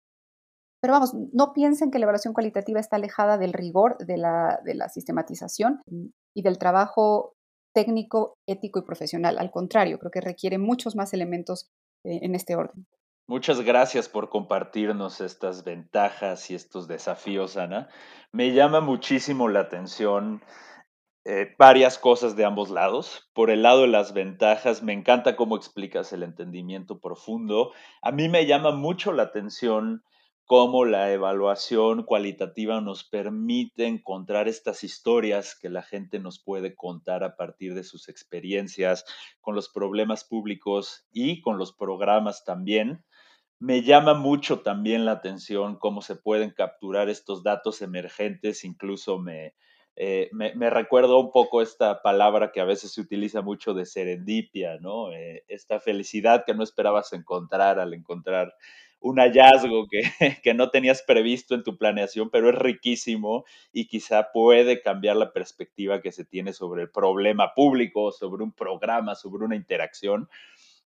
Pero 0.80 0.92
vamos, 0.94 1.14
no 1.32 1.52
piensen 1.52 1.90
que 1.90 1.98
la 1.98 2.04
evaluación 2.04 2.32
cualitativa 2.32 2.80
está 2.80 2.96
alejada 2.96 3.36
del 3.36 3.52
rigor 3.52 3.98
de 3.98 4.16
la, 4.16 4.60
de 4.64 4.74
la 4.74 4.88
sistematización 4.88 5.82
y 6.34 6.42
del 6.42 6.58
trabajo 6.58 7.32
técnico, 7.74 8.34
ético 8.48 8.78
y 8.78 8.82
profesional. 8.82 9.38
Al 9.38 9.50
contrario, 9.50 9.98
creo 9.98 10.10
que 10.10 10.20
requiere 10.20 10.58
muchos 10.58 10.96
más 10.96 11.12
elementos 11.12 11.66
eh, 12.04 12.20
en 12.22 12.34
este 12.34 12.56
orden. 12.56 12.86
Muchas 13.28 13.60
gracias 13.60 14.08
por 14.08 14.28
compartirnos 14.28 15.20
estas 15.20 15.64
ventajas 15.64 16.48
y 16.50 16.54
estos 16.54 16.86
desafíos, 16.86 17.56
Ana. 17.56 17.88
Me 18.30 18.52
llama 18.52 18.80
muchísimo 18.80 19.48
la 19.48 19.60
atención 19.60 20.42
eh, 21.28 21.56
varias 21.58 21.98
cosas 21.98 22.36
de 22.36 22.44
ambos 22.44 22.70
lados. 22.70 23.28
Por 23.34 23.50
el 23.50 23.62
lado 23.62 23.82
de 23.82 23.88
las 23.88 24.14
ventajas, 24.14 24.84
me 24.84 24.92
encanta 24.92 25.34
cómo 25.34 25.56
explicas 25.56 26.12
el 26.12 26.22
entendimiento 26.22 27.00
profundo. 27.00 27.72
A 28.00 28.12
mí 28.12 28.28
me 28.28 28.46
llama 28.46 28.70
mucho 28.70 29.12
la 29.12 29.24
atención 29.24 30.04
cómo 30.44 30.84
la 30.84 31.12
evaluación 31.12 32.04
cualitativa 32.04 32.80
nos 32.80 33.02
permite 33.02 33.86
encontrar 33.86 34.46
estas 34.46 34.84
historias 34.84 35.58
que 35.60 35.68
la 35.68 35.82
gente 35.82 36.20
nos 36.20 36.40
puede 36.40 36.76
contar 36.76 37.24
a 37.24 37.34
partir 37.34 37.74
de 37.74 37.82
sus 37.82 38.08
experiencias 38.08 39.04
con 39.40 39.56
los 39.56 39.68
problemas 39.68 40.22
públicos 40.22 41.08
y 41.10 41.40
con 41.40 41.58
los 41.58 41.72
programas 41.72 42.44
también. 42.44 43.04
Me 43.58 43.82
llama 43.82 44.14
mucho 44.14 44.60
también 44.60 45.04
la 45.04 45.12
atención 45.12 45.76
cómo 45.76 46.02
se 46.02 46.14
pueden 46.14 46.52
capturar 46.52 47.08
estos 47.08 47.42
datos 47.42 47.82
emergentes, 47.82 48.62
incluso 48.62 49.18
me, 49.18 49.54
eh, 49.98 50.28
me, 50.32 50.68
recuerdo 50.68 51.18
un 51.18 51.32
poco 51.32 51.62
esta 51.62 52.02
palabra 52.02 52.52
que 52.52 52.60
a 52.60 52.66
veces 52.66 52.92
se 52.92 53.00
utiliza 53.00 53.40
mucho 53.40 53.72
de 53.72 53.86
serendipia, 53.86 54.76
¿no? 54.78 55.10
Eh, 55.12 55.44
esta 55.48 55.80
felicidad 55.80 56.44
que 56.44 56.52
no 56.52 56.62
esperabas 56.62 57.14
encontrar 57.14 57.80
al 57.80 57.94
encontrar 57.94 58.54
un 59.00 59.18
hallazgo 59.18 59.86
que, 59.88 60.02
que, 60.42 60.52
no 60.52 60.68
tenías 60.68 61.02
previsto 61.02 61.54
en 61.54 61.62
tu 61.62 61.78
planeación, 61.78 62.28
pero 62.28 62.50
es 62.50 62.56
riquísimo 62.56 63.46
y 63.72 63.86
quizá 63.86 64.32
puede 64.32 64.82
cambiar 64.82 65.16
la 65.16 65.32
perspectiva 65.32 66.02
que 66.02 66.12
se 66.12 66.26
tiene 66.26 66.52
sobre 66.52 66.82
el 66.82 66.90
problema 66.90 67.54
público, 67.54 68.12
sobre 68.12 68.42
un 68.42 68.52
programa, 68.52 69.14
sobre 69.14 69.46
una 69.46 69.56
interacción. 69.56 70.28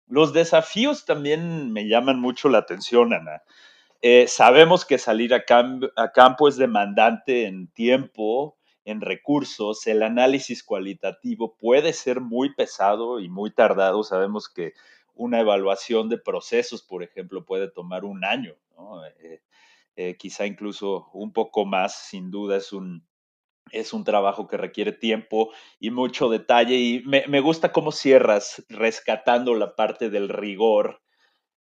Los 0.08 0.32
desafíos 0.32 1.04
también 1.04 1.72
me 1.72 1.86
llaman 1.86 2.20
mucho 2.20 2.48
la 2.48 2.58
atención, 2.58 3.12
Ana. 3.12 3.42
Eh, 4.02 4.26
sabemos 4.26 4.84
que 4.84 4.98
salir 4.98 5.32
a, 5.32 5.44
a 5.96 6.12
campo 6.12 6.48
es 6.48 6.56
demandante 6.56 7.46
en 7.46 7.68
tiempo, 7.68 8.56
en 8.86 9.00
recursos, 9.00 9.86
el 9.88 10.02
análisis 10.04 10.62
cualitativo 10.62 11.56
puede 11.56 11.92
ser 11.92 12.20
muy 12.20 12.54
pesado 12.54 13.18
y 13.18 13.28
muy 13.28 13.50
tardado. 13.52 14.04
Sabemos 14.04 14.48
que 14.48 14.74
una 15.12 15.40
evaluación 15.40 16.08
de 16.08 16.18
procesos, 16.18 16.82
por 16.82 17.02
ejemplo, 17.02 17.44
puede 17.44 17.68
tomar 17.68 18.04
un 18.04 18.24
año, 18.24 18.54
eh, 19.20 19.40
eh, 19.96 20.16
quizá 20.16 20.46
incluso 20.46 21.08
un 21.14 21.32
poco 21.32 21.66
más, 21.66 21.96
sin 21.96 22.30
duda 22.30 22.58
es 22.58 22.72
un, 22.72 23.04
es 23.72 23.92
un 23.92 24.04
trabajo 24.04 24.46
que 24.46 24.56
requiere 24.56 24.92
tiempo 24.92 25.50
y 25.80 25.90
mucho 25.90 26.28
detalle 26.28 26.76
y 26.76 27.02
me, 27.04 27.26
me 27.26 27.40
gusta 27.40 27.72
cómo 27.72 27.90
cierras 27.90 28.64
rescatando 28.68 29.54
la 29.54 29.74
parte 29.74 30.10
del 30.10 30.28
rigor 30.28 31.02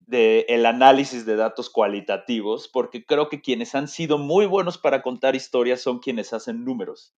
del 0.09 0.65
análisis 0.65 1.27
de 1.27 1.37
datos 1.37 1.69
cualitativos, 1.69 2.67
porque 2.67 3.05
creo 3.05 3.29
que 3.29 3.43
quienes 3.43 3.75
han 3.75 3.89
sido 3.89 4.17
muy 4.17 4.47
buenos 4.47 4.79
para 4.79 5.03
contar 5.03 5.37
historias 5.37 5.83
son 5.83 5.99
quienes 5.99 6.33
hacen 6.33 6.65
números. 6.65 7.15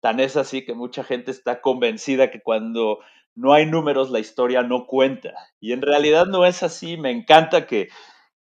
Tan 0.00 0.18
es 0.18 0.36
así 0.36 0.64
que 0.64 0.74
mucha 0.74 1.04
gente 1.04 1.30
está 1.30 1.60
convencida 1.60 2.32
que 2.32 2.42
cuando 2.42 2.98
no 3.36 3.52
hay 3.52 3.66
números 3.66 4.10
la 4.10 4.18
historia 4.18 4.62
no 4.62 4.86
cuenta. 4.86 5.32
Y 5.60 5.72
en 5.72 5.80
realidad 5.80 6.26
no 6.26 6.44
es 6.44 6.64
así. 6.64 6.96
Me 6.96 7.12
encanta 7.12 7.66
que, 7.66 7.88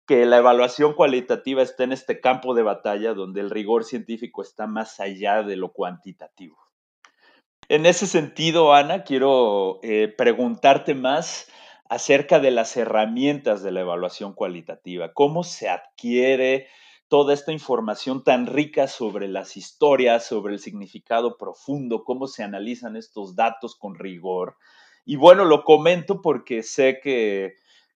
que 0.06 0.26
la 0.26 0.36
evaluación 0.36 0.92
cualitativa 0.92 1.62
esté 1.62 1.84
en 1.84 1.92
este 1.92 2.20
campo 2.20 2.54
de 2.54 2.64
batalla 2.64 3.14
donde 3.14 3.40
el 3.40 3.48
rigor 3.48 3.84
científico 3.84 4.42
está 4.42 4.66
más 4.66 5.00
allá 5.00 5.42
de 5.42 5.56
lo 5.56 5.72
cuantitativo. 5.72 6.58
En 7.70 7.86
ese 7.86 8.06
sentido, 8.06 8.74
Ana, 8.74 9.02
quiero 9.02 9.80
eh, 9.82 10.14
preguntarte 10.16 10.94
más 10.94 11.48
acerca 11.88 12.38
de 12.38 12.50
las 12.50 12.76
herramientas 12.76 13.62
de 13.62 13.72
la 13.72 13.80
evaluación 13.80 14.34
cualitativa, 14.34 15.12
cómo 15.12 15.42
se 15.42 15.68
adquiere 15.68 16.68
toda 17.08 17.32
esta 17.32 17.52
información 17.52 18.22
tan 18.22 18.46
rica 18.46 18.86
sobre 18.86 19.28
las 19.28 19.56
historias, 19.56 20.26
sobre 20.26 20.52
el 20.54 20.60
significado 20.60 21.38
profundo, 21.38 22.04
cómo 22.04 22.26
se 22.26 22.42
analizan 22.42 22.96
estos 22.96 23.34
datos 23.34 23.76
con 23.76 23.94
rigor. 23.94 24.56
Y 25.06 25.16
bueno, 25.16 25.46
lo 25.46 25.64
comento 25.64 26.20
porque 26.20 26.62
sé 26.62 27.00
que 27.02 27.54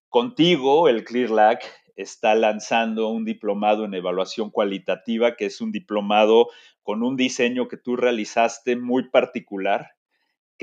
contigo 0.09 0.89
el 0.89 1.03
ClearLac 1.03 1.63
está 1.95 2.33
lanzando 2.33 3.09
un 3.09 3.23
diplomado 3.23 3.85
en 3.85 3.93
evaluación 3.93 4.49
cualitativa, 4.49 5.35
que 5.35 5.45
es 5.45 5.61
un 5.61 5.71
diplomado 5.71 6.47
con 6.81 7.03
un 7.03 7.15
diseño 7.15 7.67
que 7.67 7.77
tú 7.77 7.95
realizaste 7.95 8.75
muy 8.75 9.09
particular, 9.09 9.91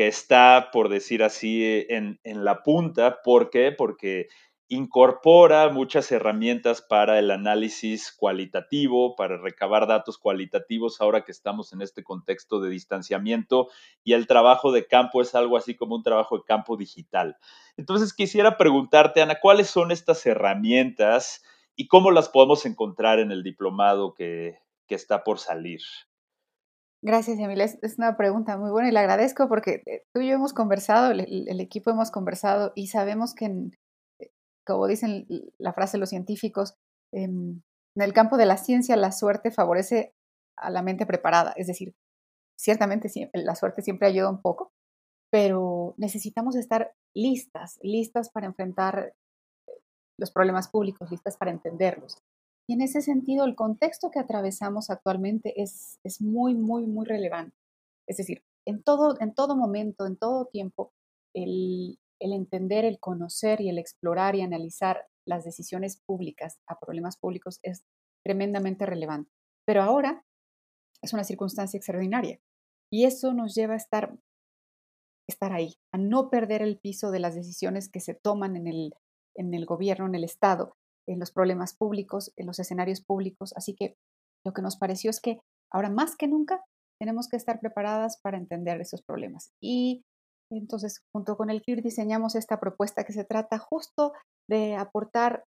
que 0.00 0.08
está, 0.08 0.70
por 0.72 0.88
decir 0.88 1.22
así, 1.22 1.84
en, 1.90 2.18
la 2.24 2.62
punta. 2.62 3.20
¿Por 3.22 3.50
qué? 3.50 3.70
Porque 3.70 4.28
incorpora 4.66 5.68
muchas 5.68 6.10
herramientas 6.10 6.80
para 6.80 7.18
el 7.18 7.30
análisis 7.30 8.10
cualitativo, 8.10 9.14
para 9.14 9.36
recabar 9.36 9.86
datos 9.86 10.16
cualitativos 10.16 11.02
ahora 11.02 11.22
que 11.22 11.32
estamos 11.32 11.74
en 11.74 11.82
este 11.82 12.02
contexto 12.02 12.62
de 12.62 12.70
distanciamiento 12.70 13.68
y 14.02 14.14
el 14.14 14.26
trabajo 14.26 14.72
de 14.72 14.86
campo 14.86 15.20
es 15.20 15.34
algo 15.34 15.58
así 15.58 15.76
como 15.76 15.96
un 15.96 16.02
trabajo 16.02 16.38
de 16.38 16.44
campo 16.44 16.78
digital. 16.78 17.36
Entonces 17.76 18.14
quisiera 18.14 18.56
preguntarte, 18.56 19.20
Ana, 19.20 19.38
¿cuáles 19.38 19.68
son 19.68 19.90
estas 19.90 20.24
herramientas 20.24 21.42
y 21.76 21.88
cómo 21.88 22.10
las 22.10 22.30
podemos 22.30 22.64
encontrar 22.64 23.18
en 23.18 23.32
el 23.32 23.42
diplomado 23.42 24.14
que, 24.14 24.60
que 24.86 24.94
está 24.94 25.24
por 25.24 25.38
salir? 25.38 25.82
Gracias, 27.02 27.38
Emilia. 27.38 27.64
Es, 27.64 27.98
una 27.98 28.16
pregunta 28.16 28.58
muy 28.58 28.70
buena 28.70 28.88
y 28.88 28.92
le 28.92 28.98
agradezco 28.98 29.48
porque 29.48 29.82
eh, 29.86 30.04
tú 30.12 30.20
y 30.20 30.28
yo 30.28 30.34
hemos 30.34 30.52
conversado, 30.52 31.10
el, 31.12 31.60
equipo 31.60 31.90
hemos 31.90 32.10
conversado 32.10 32.72
y 32.74 32.88
sabemos 32.88 33.34
que, 33.34 33.46
eh, 33.46 34.30
como 34.66 34.86
dicen 34.86 35.26
la 35.58 35.72
frase 35.72 35.96
los 35.96 36.10
científicos, 36.10 36.74
em, 37.12 37.62
en 37.96 38.02
el 38.02 38.12
campo 38.12 38.36
de 38.36 38.46
la 38.46 38.58
ciencia 38.58 38.96
la 38.96 39.12
suerte 39.12 39.50
favorece 39.50 40.14
a 40.56 40.70
la 40.70 40.82
mente 40.82 41.06
preparada. 41.06 41.54
Es 41.56 41.66
decir, 41.68 41.94
ciertamente 42.58 43.08
la 43.32 43.54
suerte 43.54 43.82
siempre 43.82 44.08
ayuda 44.08 44.30
un 44.30 44.42
poco, 44.42 44.72
pero 45.30 45.94
necesitamos 45.96 46.54
estar 46.56 46.92
listas, 47.14 47.78
listas 47.82 48.30
para 48.30 48.46
enfrentar 48.46 49.14
eh, 49.68 49.72
los 50.18 50.30
problemas 50.32 50.68
públicos, 50.68 51.10
listas 51.10 51.38
para 51.38 51.50
entenderlos. 51.50 52.18
Y 52.70 52.74
en 52.74 52.82
ese 52.82 53.02
sentido, 53.02 53.46
el 53.46 53.56
contexto 53.56 54.12
que 54.12 54.20
atravesamos 54.20 54.90
actualmente 54.90 55.60
es, 55.60 55.98
es 56.04 56.20
muy, 56.20 56.54
muy, 56.54 56.86
muy 56.86 57.04
relevante. 57.04 57.56
Es 58.06 58.18
decir, 58.18 58.44
en 58.64 58.80
todo, 58.84 59.16
en 59.18 59.34
todo 59.34 59.56
momento, 59.56 60.06
en 60.06 60.16
todo 60.16 60.46
tiempo, 60.46 60.92
el, 61.34 61.98
entender, 62.20 62.84
el 62.84 63.00
conocer 63.00 63.60
y 63.60 63.70
el 63.70 63.78
explorar 63.78 64.36
y 64.36 64.42
analizar 64.42 65.04
las 65.26 65.42
decisiones 65.42 66.00
públicas 66.06 66.60
a 66.68 66.78
problemas 66.78 67.16
públicos 67.16 67.58
es 67.64 67.82
tremendamente 68.24 68.86
relevante. 68.86 69.32
Pero 69.66 69.82
ahora 69.82 70.24
es 71.02 71.12
una 71.12 71.24
circunstancia 71.24 71.76
extraordinaria 71.76 72.38
y 72.88 73.02
eso 73.02 73.34
nos 73.34 73.52
lleva 73.52 73.74
a 73.74 73.78
estar, 73.78 74.16
estar 75.28 75.52
ahí, 75.52 75.74
a 75.92 75.98
no 75.98 76.30
perder 76.30 76.62
el 76.62 76.78
piso 76.78 77.10
de 77.10 77.18
las 77.18 77.34
decisiones 77.34 77.88
que 77.88 77.98
se 77.98 78.14
toman 78.14 78.54
en 78.54 78.68
el, 78.68 78.94
en 79.34 79.54
el 79.54 79.66
gobierno, 79.66 80.06
en 80.06 80.14
el 80.14 80.22
Estado, 80.22 80.76
en 81.08 81.18
los 81.18 81.32
problemas 81.32 81.74
públicos, 81.76 82.32
en 82.36 82.46
los 82.46 82.58
escenarios 82.58 83.00
públicos. 83.00 83.52
Así 83.56 83.74
que 83.74 83.96
lo 84.44 84.52
que 84.52 84.62
nos 84.62 84.76
pareció 84.76 85.10
es 85.10 85.20
que 85.20 85.40
ahora 85.72 85.90
más 85.90 86.16
que 86.16 86.28
nunca 86.28 86.64
tenemos 87.00 87.28
que 87.28 87.36
estar 87.36 87.60
preparadas 87.60 88.18
para 88.22 88.38
entender 88.38 88.80
esos 88.80 89.02
problemas. 89.02 89.52
Y 89.62 90.04
Entonces, 90.52 91.02
junto 91.14 91.36
con 91.36 91.48
el 91.48 91.62
CLIR 91.62 91.80
diseñamos 91.80 92.34
esta 92.34 92.58
propuesta 92.58 93.04
que 93.04 93.12
se 93.12 93.24
trata 93.24 93.58
justo 93.58 94.12
de 94.48 94.74
aportar 94.74 95.44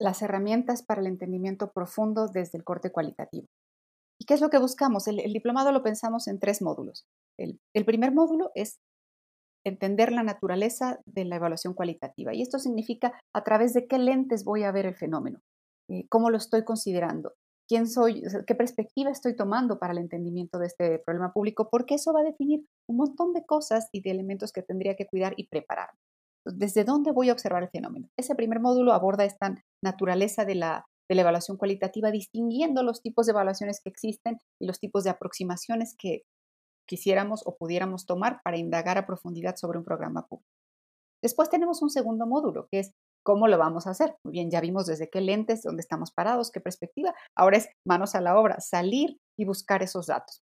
las 0.00 0.20
herramientas 0.20 0.82
para 0.82 1.00
el 1.00 1.06
entendimiento 1.06 1.70
profundo 1.72 2.26
desde 2.26 2.58
el 2.58 2.64
corte 2.64 2.90
cualitativo. 2.90 3.46
¿Y 4.20 4.24
qué 4.24 4.34
es 4.34 4.40
lo 4.40 4.50
que 4.50 4.58
buscamos? 4.58 5.06
El, 5.06 5.32
diplomado 5.32 5.70
lo 5.70 5.82
pensamos 5.82 6.26
en 6.26 6.40
tres 6.40 6.60
módulos. 6.60 7.04
El, 7.38 7.60
el, 7.72 7.84
primer 7.84 8.12
módulo 8.12 8.50
es 8.54 8.78
entender 9.68 10.12
la 10.12 10.22
naturaleza 10.22 11.00
de 11.06 11.24
la 11.24 11.36
evaluación 11.36 11.74
cualitativa 11.74 12.34
y 12.34 12.42
esto 12.42 12.58
significa 12.58 13.18
a 13.34 13.44
través 13.44 13.74
de 13.74 13.86
qué 13.86 13.98
lentes 13.98 14.44
voy 14.44 14.64
a 14.64 14.72
ver 14.72 14.86
el 14.86 14.94
fenómeno, 14.94 15.40
eh, 15.90 16.06
cómo 16.08 16.30
lo 16.30 16.36
estoy 16.36 16.64
considerando, 16.64 17.34
quién 17.68 17.86
soy, 17.86 18.22
qué 18.46 18.54
perspectiva 18.54 19.10
estoy 19.10 19.36
tomando 19.36 19.78
para 19.78 19.92
el 19.92 19.98
entendimiento 19.98 20.58
de 20.58 20.66
este 20.66 20.98
problema 21.00 21.32
público, 21.32 21.68
porque 21.70 21.96
eso 21.96 22.12
va 22.12 22.20
a 22.20 22.24
definir 22.24 22.64
un 22.88 22.96
montón 22.96 23.32
de 23.34 23.44
cosas 23.44 23.88
y 23.92 24.00
de 24.00 24.10
elementos 24.10 24.52
que 24.52 24.62
tendría 24.62 24.96
que 24.96 25.06
cuidar 25.06 25.34
y 25.36 25.48
preparar. 25.48 25.90
¿Desde 26.46 26.84
dónde 26.84 27.12
voy 27.12 27.28
a 27.28 27.32
observar 27.32 27.62
el 27.62 27.68
fenómeno? 27.68 28.08
Ese 28.18 28.34
primer 28.34 28.60
módulo 28.60 28.94
aborda 28.94 29.26
esta 29.26 29.62
naturaleza 29.84 30.46
de 30.46 30.54
la, 30.54 30.86
de 31.08 31.14
la 31.14 31.20
evaluación 31.20 31.58
cualitativa, 31.58 32.10
distinguiendo 32.10 32.82
los 32.82 33.02
tipos 33.02 33.26
de 33.26 33.32
evaluaciones 33.32 33.80
que 33.82 33.90
existen 33.90 34.38
y 34.58 34.66
los 34.66 34.80
tipos 34.80 35.04
de 35.04 35.10
aproximaciones 35.10 35.94
que 35.98 36.22
quisiéramos 36.88 37.42
o 37.46 37.56
pudiéramos 37.56 38.06
tomar 38.06 38.40
para 38.42 38.56
indagar 38.56 38.98
a 38.98 39.06
profundidad 39.06 39.54
sobre 39.56 39.78
un 39.78 39.84
programa 39.84 40.26
público. 40.26 40.50
Después 41.22 41.50
tenemos 41.50 41.82
un 41.82 41.90
segundo 41.90 42.26
módulo, 42.26 42.66
que 42.70 42.80
es 42.80 42.92
¿Cómo 43.28 43.46
lo 43.46 43.58
vamos 43.58 43.86
a 43.86 43.90
hacer? 43.90 44.16
Muy 44.24 44.32
bien, 44.32 44.50
ya 44.50 44.60
vimos 44.62 44.86
desde 44.86 45.10
qué 45.10 45.20
lentes, 45.20 45.62
dónde 45.62 45.82
estamos 45.82 46.12
parados, 46.12 46.50
qué 46.50 46.60
perspectiva. 46.60 47.14
Ahora 47.36 47.58
es 47.58 47.68
manos 47.86 48.14
a 48.14 48.22
la 48.22 48.38
obra, 48.38 48.58
salir 48.60 49.18
y 49.38 49.44
buscar 49.44 49.82
esos 49.82 50.06
datos. 50.06 50.40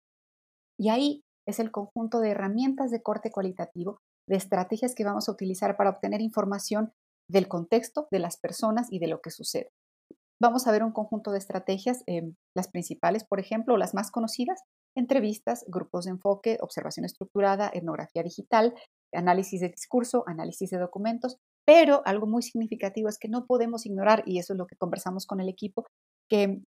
Y 0.79 0.89
ahí 0.89 1.23
es 1.47 1.59
el 1.59 1.71
conjunto 1.71 2.19
de 2.19 2.29
herramientas 2.29 2.91
de 2.91 3.01
corte 3.01 3.31
cualitativo, 3.31 4.01
de 4.29 4.35
estrategias 4.35 4.93
que 4.93 5.03
vamos 5.03 5.27
a 5.27 5.31
utilizar 5.31 5.77
para 5.77 5.89
obtener 5.89 6.21
información 6.21 6.91
del 7.27 7.47
contexto, 7.47 8.07
de 8.11 8.19
las 8.19 8.37
personas 8.37 8.87
y 8.91 8.99
de 8.99 9.07
lo 9.07 9.19
que 9.19 9.31
sucede. 9.31 9.69
Vamos 10.39 10.67
a 10.67 10.71
ver 10.71 10.83
un 10.83 10.91
conjunto 10.91 11.31
de 11.31 11.39
estrategias, 11.39 12.03
em, 12.07 12.35
las 12.55 12.67
principales, 12.67 13.23
por 13.23 13.39
ejemplo, 13.39 13.77
las 13.77 13.93
más 13.93 14.11
conocidas, 14.11 14.61
entrevistas, 14.95 15.65
grupos 15.67 16.05
de 16.05 16.11
enfoque, 16.11 16.57
observación 16.61 17.05
estructurada, 17.05 17.69
etnografía 17.73 18.23
digital, 18.23 18.73
análisis 19.13 19.61
de 19.61 19.69
discurso, 19.69 20.23
análisis 20.27 20.69
de 20.69 20.77
documentos, 20.77 21.37
pero 21.65 22.01
algo 22.05 22.27
muy 22.27 22.43
significativo 22.43 23.09
es 23.09 23.17
que 23.17 23.27
no 23.27 23.45
podemos 23.45 23.85
ignorar, 23.85 24.23
y 24.25 24.39
eso 24.39 24.53
es 24.53 24.59
lo 24.59 24.67
que 24.67 24.75
conversamos 24.75 25.25
con 25.25 25.41
el 25.41 25.49
equipo, 25.49 25.85
que 26.29 26.61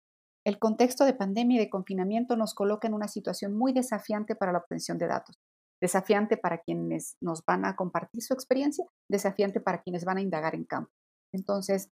el 0.46 0.58
contexto 0.58 1.04
de 1.04 1.14
pandemia 1.14 1.56
y 1.56 1.64
de 1.64 1.70
confinamiento 1.70 2.37
nos 2.37 2.54
coloca 2.54 2.87
en 2.87 2.94
una 2.94 3.08
situación 3.08 3.56
muy 3.56 3.72
desafiante 3.72 4.37
para 4.37 4.52
la 4.52 4.58
obtención 4.58 4.98
de 4.98 5.06
datos. 5.06 5.37
Desafiante 5.80 6.37
para 6.37 6.58
quienes 6.58 7.16
nos 7.20 7.42
van 7.46 7.64
a 7.64 7.76
compartir 7.76 8.22
su 8.22 8.34
experiencia, 8.34 8.84
desafiante 9.10 9.60
para 9.60 9.82
quienes 9.82 10.04
van 10.04 10.18
a 10.18 10.20
indagar 10.20 10.54
en 10.54 10.64
campo. 10.64 10.90
Entonces, 11.32 11.88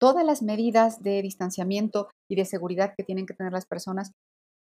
todas 0.00 0.24
las 0.24 0.42
medidas 0.42 1.02
de 1.02 1.22
distanciamiento 1.22 2.08
y 2.28 2.36
de 2.36 2.44
seguridad 2.44 2.94
que 2.96 3.04
tienen 3.04 3.26
que 3.26 3.34
tener 3.34 3.52
las 3.52 3.66
personas 3.66 4.12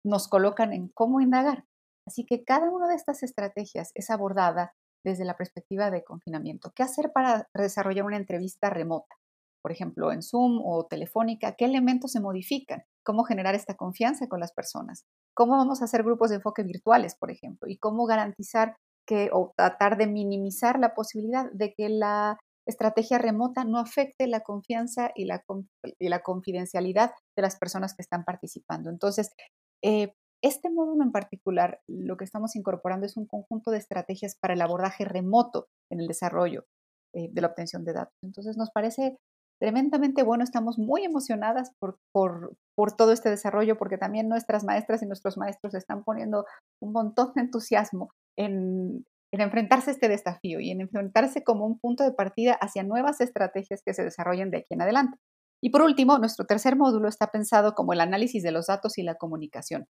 nos 0.07 0.27
colocan 0.27 0.73
en 0.73 0.89
cómo 0.89 1.21
indagar. 1.21 1.65
Así 2.07 2.25
que 2.25 2.43
cada 2.43 2.69
una 2.69 2.87
de 2.87 2.95
estas 2.95 3.21
estrategias 3.23 3.91
es 3.93 4.09
abordada 4.09 4.73
desde 5.03 5.25
la 5.25 5.35
perspectiva 5.35 5.91
de 5.91 6.03
confinamiento. 6.03 6.71
¿Qué 6.75 6.83
hacer 6.83 7.11
para 7.13 7.47
desarrollar 7.53 8.05
una 8.05 8.17
entrevista 8.17 8.69
remota? 8.69 9.15
Por 9.61 9.71
ejemplo, 9.71 10.11
en 10.11 10.21
Zoom 10.21 10.61
o 10.63 10.85
telefónica, 10.85 11.55
¿qué 11.57 11.65
elementos 11.65 12.11
se 12.13 12.21
modifican? 12.21 12.83
¿Cómo 13.03 13.23
generar 13.23 13.55
esta 13.55 13.75
confianza 13.75 14.27
con 14.27 14.39
las 14.39 14.53
personas? 14.53 15.05
¿Cómo 15.33 15.57
vamos 15.57 15.81
a 15.81 15.85
hacer 15.85 16.03
grupos 16.03 16.29
de 16.29 16.37
enfoque 16.37 16.63
virtuales, 16.63 17.15
por 17.15 17.31
ejemplo? 17.31 17.67
¿Y 17.69 17.77
cómo 17.77 18.05
garantizar 18.05 18.77
que 19.05 19.29
o 19.33 19.53
tratar 19.55 19.97
de 19.97 20.07
minimizar 20.07 20.79
la 20.79 20.93
posibilidad 20.93 21.51
de 21.51 21.73
que 21.73 21.89
la 21.89 22.37
estrategia 22.65 23.17
remota 23.17 23.63
no 23.63 23.79
afecte 23.79 24.27
la 24.27 24.41
confianza 24.41 25.11
y 25.15 25.25
la, 25.25 25.43
y 25.99 26.09
la 26.09 26.19
confidencialidad 26.19 27.11
de 27.35 27.41
las 27.41 27.57
personas 27.57 27.95
que 27.95 28.01
están 28.01 28.25
participando? 28.25 28.89
Entonces, 28.89 29.31
eh, 29.83 30.13
este 30.43 30.69
módulo 30.69 31.03
en 31.03 31.11
particular, 31.11 31.81
lo 31.87 32.15
que 32.17 32.23
estamos 32.23 32.55
incorporando 32.55 33.05
es 33.05 33.17
un 33.17 33.25
conjunto 33.25 33.71
de 33.71 33.79
estrategias 33.79 34.35
para 34.35 34.53
el 34.53 34.61
abordaje 34.61 35.03
remoto 35.03 35.67
en 35.91 35.99
el 35.99 36.07
desarrollo 36.07 36.65
eh, 37.13 37.29
de 37.31 37.41
la 37.41 37.47
obtención 37.47 37.83
de 37.83 37.93
datos. 37.93 38.15
Entonces, 38.21 38.57
nos 38.57 38.69
parece 38.71 39.17
tremendamente 39.59 40.21
bueno, 40.21 40.43
estamos 40.43 40.77
muy 40.77 41.03
emocionadas 41.03 41.71
por, 41.79 41.97
todo 42.95 43.11
este 43.11 43.29
desarrollo, 43.29 43.77
porque 43.77 43.97
también 43.97 44.29
nuestras 44.29 44.63
maestras 44.63 45.01
y 45.01 45.07
nuestros 45.07 45.37
maestros 45.37 45.73
están 45.73 46.03
poniendo 46.03 46.45
un 46.79 46.91
montón 46.91 47.31
de 47.33 47.41
entusiasmo 47.41 48.11
en, 48.37 49.05
en 49.33 49.41
enfrentarse 49.41 49.89
a 49.89 49.93
este 49.93 50.09
desafío 50.09 50.59
y 50.59 50.69
en 50.69 50.81
enfrentarse 50.81 51.43
como 51.43 51.65
un 51.65 51.79
punto 51.79 52.03
de 52.03 52.11
partida 52.11 52.53
hacia 52.53 52.83
nuevas 52.83 53.19
estrategias 53.19 53.81
que 53.83 53.95
se 53.95 54.03
desarrollen 54.03 54.51
de 54.51 54.59
aquí 54.59 54.75
en 54.75 54.83
adelante. 54.83 55.17
Y 55.61 55.71
por 55.71 55.81
último, 55.81 56.17
nuestro 56.19 56.45
tercer 56.45 56.75
módulo 56.75 57.07
está 57.07 57.27
pensado 57.27 57.73
como 57.73 57.93
el 57.93 58.01
análisis 58.01 58.43
de 58.43 58.51
los 58.51 58.67
datos 58.67 58.97
y 58.97 59.03
la 59.03 59.15
comunicación. 59.15 59.87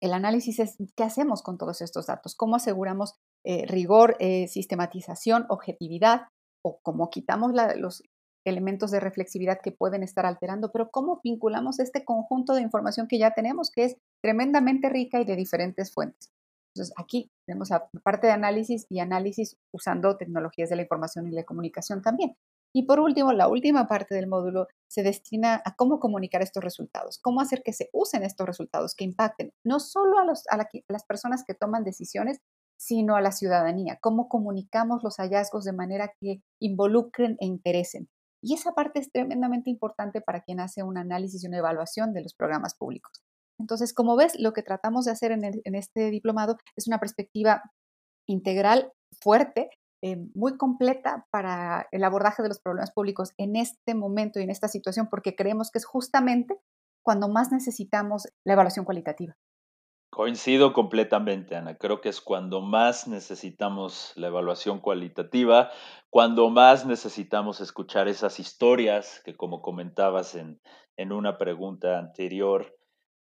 El 0.00 0.12
análisis 0.12 0.58
es 0.60 0.76
qué 0.96 1.02
hacemos 1.02 1.42
con 1.42 1.58
todos 1.58 1.80
estos 1.80 2.06
datos, 2.06 2.36
cómo 2.36 2.56
aseguramos 2.56 3.14
eh, 3.44 3.66
rigor, 3.66 4.16
eh, 4.20 4.46
sistematización, 4.48 5.46
objetividad, 5.48 6.28
o 6.62 6.80
cómo 6.82 7.10
quitamos 7.10 7.52
los 7.76 8.02
elementos 8.44 8.90
de 8.90 9.00
reflexividad 9.00 9.60
que 9.62 9.72
pueden 9.72 10.02
estar 10.02 10.26
alterando, 10.26 10.70
pero 10.72 10.90
cómo 10.90 11.20
vinculamos 11.22 11.78
este 11.80 12.04
conjunto 12.04 12.54
de 12.54 12.62
información 12.62 13.06
que 13.08 13.18
ya 13.18 13.32
tenemos, 13.32 13.70
que 13.70 13.84
es 13.84 13.96
tremendamente 14.22 14.88
rica 14.88 15.20
y 15.20 15.24
de 15.24 15.36
diferentes 15.36 15.92
fuentes. 15.92 16.30
Entonces, 16.74 16.94
aquí 16.96 17.30
tenemos 17.46 17.70
la 17.70 17.88
parte 18.02 18.26
de 18.28 18.32
análisis 18.32 18.86
y 18.88 19.00
análisis 19.00 19.56
usando 19.72 20.16
tecnologías 20.16 20.70
de 20.70 20.76
la 20.76 20.82
información 20.82 21.26
y 21.26 21.32
la 21.32 21.44
comunicación 21.44 22.02
también. 22.02 22.36
Y 22.74 22.84
por 22.84 23.00
último, 23.00 23.32
la 23.32 23.48
última 23.48 23.88
parte 23.88 24.14
del 24.14 24.26
módulo 24.26 24.68
se 24.88 25.02
destina 25.02 25.62
a 25.64 25.74
cómo 25.74 25.98
comunicar 25.98 26.42
estos 26.42 26.62
resultados, 26.62 27.18
cómo 27.18 27.40
hacer 27.40 27.62
que 27.62 27.72
se 27.72 27.88
usen 27.92 28.22
estos 28.22 28.46
resultados, 28.46 28.94
que 28.94 29.04
impacten 29.04 29.52
no 29.64 29.80
solo 29.80 30.18
a, 30.18 30.24
las 30.88 31.04
personas 31.04 31.44
que 31.46 31.54
toman 31.54 31.84
decisiones, 31.84 32.40
sino 32.78 33.16
a 33.16 33.20
la 33.20 33.32
ciudadanía, 33.32 33.98
cómo 34.00 34.28
comunicamos 34.28 35.02
los 35.02 35.16
hallazgos 35.16 35.64
de 35.64 35.72
manera 35.72 36.12
que 36.20 36.42
involucren 36.60 37.36
e 37.40 37.46
interesen. 37.46 38.08
Y 38.40 38.54
esa 38.54 38.72
parte 38.72 39.00
es 39.00 39.10
tremendamente 39.10 39.70
importante 39.70 40.20
para 40.20 40.42
quien 40.42 40.60
hace 40.60 40.84
un 40.84 40.96
análisis 40.96 41.42
y 41.42 41.48
una 41.48 41.58
evaluación 41.58 42.12
de 42.12 42.22
los 42.22 42.34
programas 42.34 42.76
públicos. 42.76 43.24
Entonces, 43.58 43.92
como 43.92 44.14
ves, 44.14 44.38
lo 44.38 44.52
que 44.52 44.62
tratamos 44.62 45.06
de 45.06 45.10
hacer 45.10 45.32
en 45.32 45.74
este 45.74 46.10
diplomado 46.10 46.56
es 46.76 46.86
una 46.86 47.00
perspectiva 47.00 47.62
integral, 48.28 48.92
fuerte, 49.20 49.70
eh, 50.02 50.16
muy 50.34 50.56
completa 50.56 51.26
para 51.30 51.88
el 51.90 52.04
abordaje 52.04 52.42
de 52.42 52.48
los 52.48 52.60
problemas 52.60 52.92
públicos 52.92 53.32
en 53.36 53.56
este 53.56 53.94
momento 53.94 54.38
y 54.38 54.44
en 54.44 54.50
esta 54.50 54.68
situación, 54.68 55.08
porque 55.10 55.34
creemos 55.34 55.70
que 55.70 55.78
es 55.78 55.84
justamente 55.84 56.58
cuando 57.02 57.28
más 57.28 57.50
necesitamos 57.50 58.28
la 58.44 58.52
evaluación 58.52 58.84
cualitativa. 58.84 59.36
Coincido 60.10 60.72
completamente, 60.72 61.54
Ana. 61.54 61.76
Creo 61.76 62.00
que 62.00 62.08
es 62.08 62.20
cuando 62.20 62.60
más 62.60 63.06
necesitamos 63.08 64.12
la 64.16 64.28
evaluación 64.28 64.80
cualitativa, 64.80 65.70
cuando 66.10 66.48
más 66.48 66.86
necesitamos 66.86 67.60
escuchar 67.60 68.08
esas 68.08 68.40
historias 68.40 69.20
que, 69.24 69.36
como 69.36 69.60
comentabas 69.60 70.34
en, 70.34 70.60
en 70.96 71.12
una 71.12 71.38
pregunta 71.38 71.98
anterior, 71.98 72.74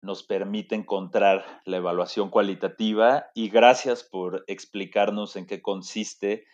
nos 0.01 0.23
permite 0.23 0.75
encontrar 0.75 1.61
la 1.65 1.77
evaluación 1.77 2.29
cualitativa 2.29 3.25
y 3.33 3.49
gracias 3.49 4.03
por 4.03 4.43
explicarnos 4.47 5.35
en 5.35 5.47
qué 5.47 5.61
consiste 5.61 6.45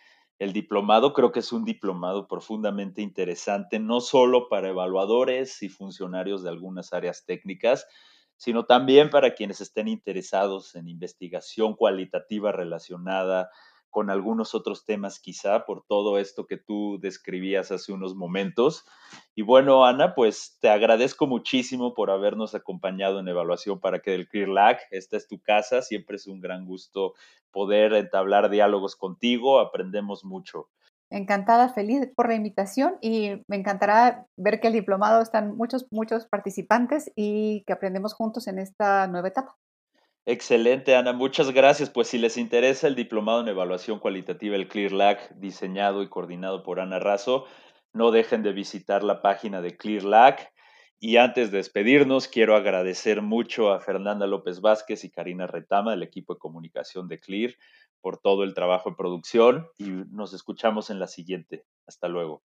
el 0.42 0.52
diplomado 0.52 1.12
creo 1.12 1.30
que 1.30 1.38
es 1.38 1.52
un 1.52 1.64
diplomado 1.64 2.26
profundamente 2.26 3.00
interesante, 3.00 3.78
no 3.78 4.00
solo 4.00 4.48
para 4.48 4.70
evaluadores 4.70 5.62
y 5.62 5.68
funcionarios 5.68 6.42
de 6.42 6.48
algunas 6.48 6.92
áreas 6.92 7.24
técnicas, 7.24 7.86
sino 8.36 8.64
también 8.64 9.08
para 9.08 9.34
quienes 9.34 9.60
estén 9.60 9.86
interesados 9.86 10.74
en 10.74 10.88
investigación 10.88 11.76
cualitativa 11.76 12.50
relacionada 12.50 13.50
con 13.92 14.08
algunos 14.08 14.54
otros 14.54 14.86
temas 14.86 15.20
quizá 15.20 15.66
por 15.66 15.84
todo 15.84 16.18
esto 16.18 16.46
que 16.46 16.56
tú 16.56 16.98
describías 17.00 17.70
hace 17.70 17.92
unos 17.92 18.16
momentos. 18.16 18.86
Y 19.34 19.42
bueno, 19.42 19.84
Ana, 19.84 20.14
pues 20.14 20.56
te 20.60 20.70
agradezco 20.70 21.26
muchísimo 21.26 21.92
por 21.92 22.10
habernos 22.10 22.54
acompañado 22.54 23.20
en 23.20 23.28
Evaluación 23.28 23.80
para 23.80 24.00
que 24.00 24.12
del 24.12 24.28
ClearLAC. 24.28 24.80
Esta 24.90 25.18
es 25.18 25.28
tu 25.28 25.40
casa, 25.40 25.82
siempre 25.82 26.16
es 26.16 26.26
un 26.26 26.40
gran 26.40 26.64
gusto 26.64 27.12
poder 27.50 27.92
entablar 27.92 28.48
diálogos 28.48 28.96
contigo, 28.96 29.60
aprendemos 29.60 30.24
mucho. 30.24 30.70
Encantada, 31.10 31.68
feliz 31.68 32.08
por 32.16 32.28
la 32.28 32.34
invitación 32.34 32.96
y 33.02 33.42
me 33.46 33.56
encantará 33.56 34.26
ver 34.38 34.58
que 34.58 34.68
el 34.68 34.72
diplomado 34.72 35.20
están 35.20 35.54
muchos, 35.54 35.86
muchos 35.90 36.26
participantes 36.26 37.12
y 37.14 37.62
que 37.66 37.74
aprendemos 37.74 38.14
juntos 38.14 38.48
en 38.48 38.58
esta 38.58 39.06
nueva 39.06 39.28
etapa. 39.28 39.54
Excelente, 40.24 40.94
Ana. 40.94 41.12
Muchas 41.12 41.50
gracias. 41.50 41.90
Pues 41.90 42.08
si 42.08 42.18
les 42.18 42.36
interesa 42.36 42.86
el 42.86 42.94
diplomado 42.94 43.40
en 43.40 43.48
evaluación 43.48 43.98
cualitativa, 43.98 44.54
el 44.54 44.68
ClearLAC, 44.68 45.34
diseñado 45.34 46.02
y 46.02 46.08
coordinado 46.08 46.62
por 46.62 46.78
Ana 46.78 47.00
Razo, 47.00 47.46
no 47.92 48.12
dejen 48.12 48.42
de 48.44 48.52
visitar 48.52 49.02
la 49.02 49.20
página 49.20 49.60
de 49.60 49.76
ClearLAC. 49.76 50.52
Y 51.00 51.16
antes 51.16 51.50
de 51.50 51.56
despedirnos, 51.56 52.28
quiero 52.28 52.54
agradecer 52.54 53.22
mucho 53.22 53.72
a 53.72 53.80
Fernanda 53.80 54.28
López 54.28 54.60
Vázquez 54.60 55.02
y 55.02 55.10
Karina 55.10 55.48
Retama 55.48 55.90
del 55.90 56.04
equipo 56.04 56.34
de 56.34 56.38
comunicación 56.38 57.08
de 57.08 57.18
Clear 57.18 57.54
por 58.00 58.18
todo 58.18 58.44
el 58.44 58.54
trabajo 58.54 58.90
de 58.90 58.96
producción 58.96 59.66
y 59.78 59.90
nos 59.90 60.32
escuchamos 60.34 60.90
en 60.90 61.00
la 61.00 61.08
siguiente. 61.08 61.64
Hasta 61.88 62.06
luego. 62.06 62.44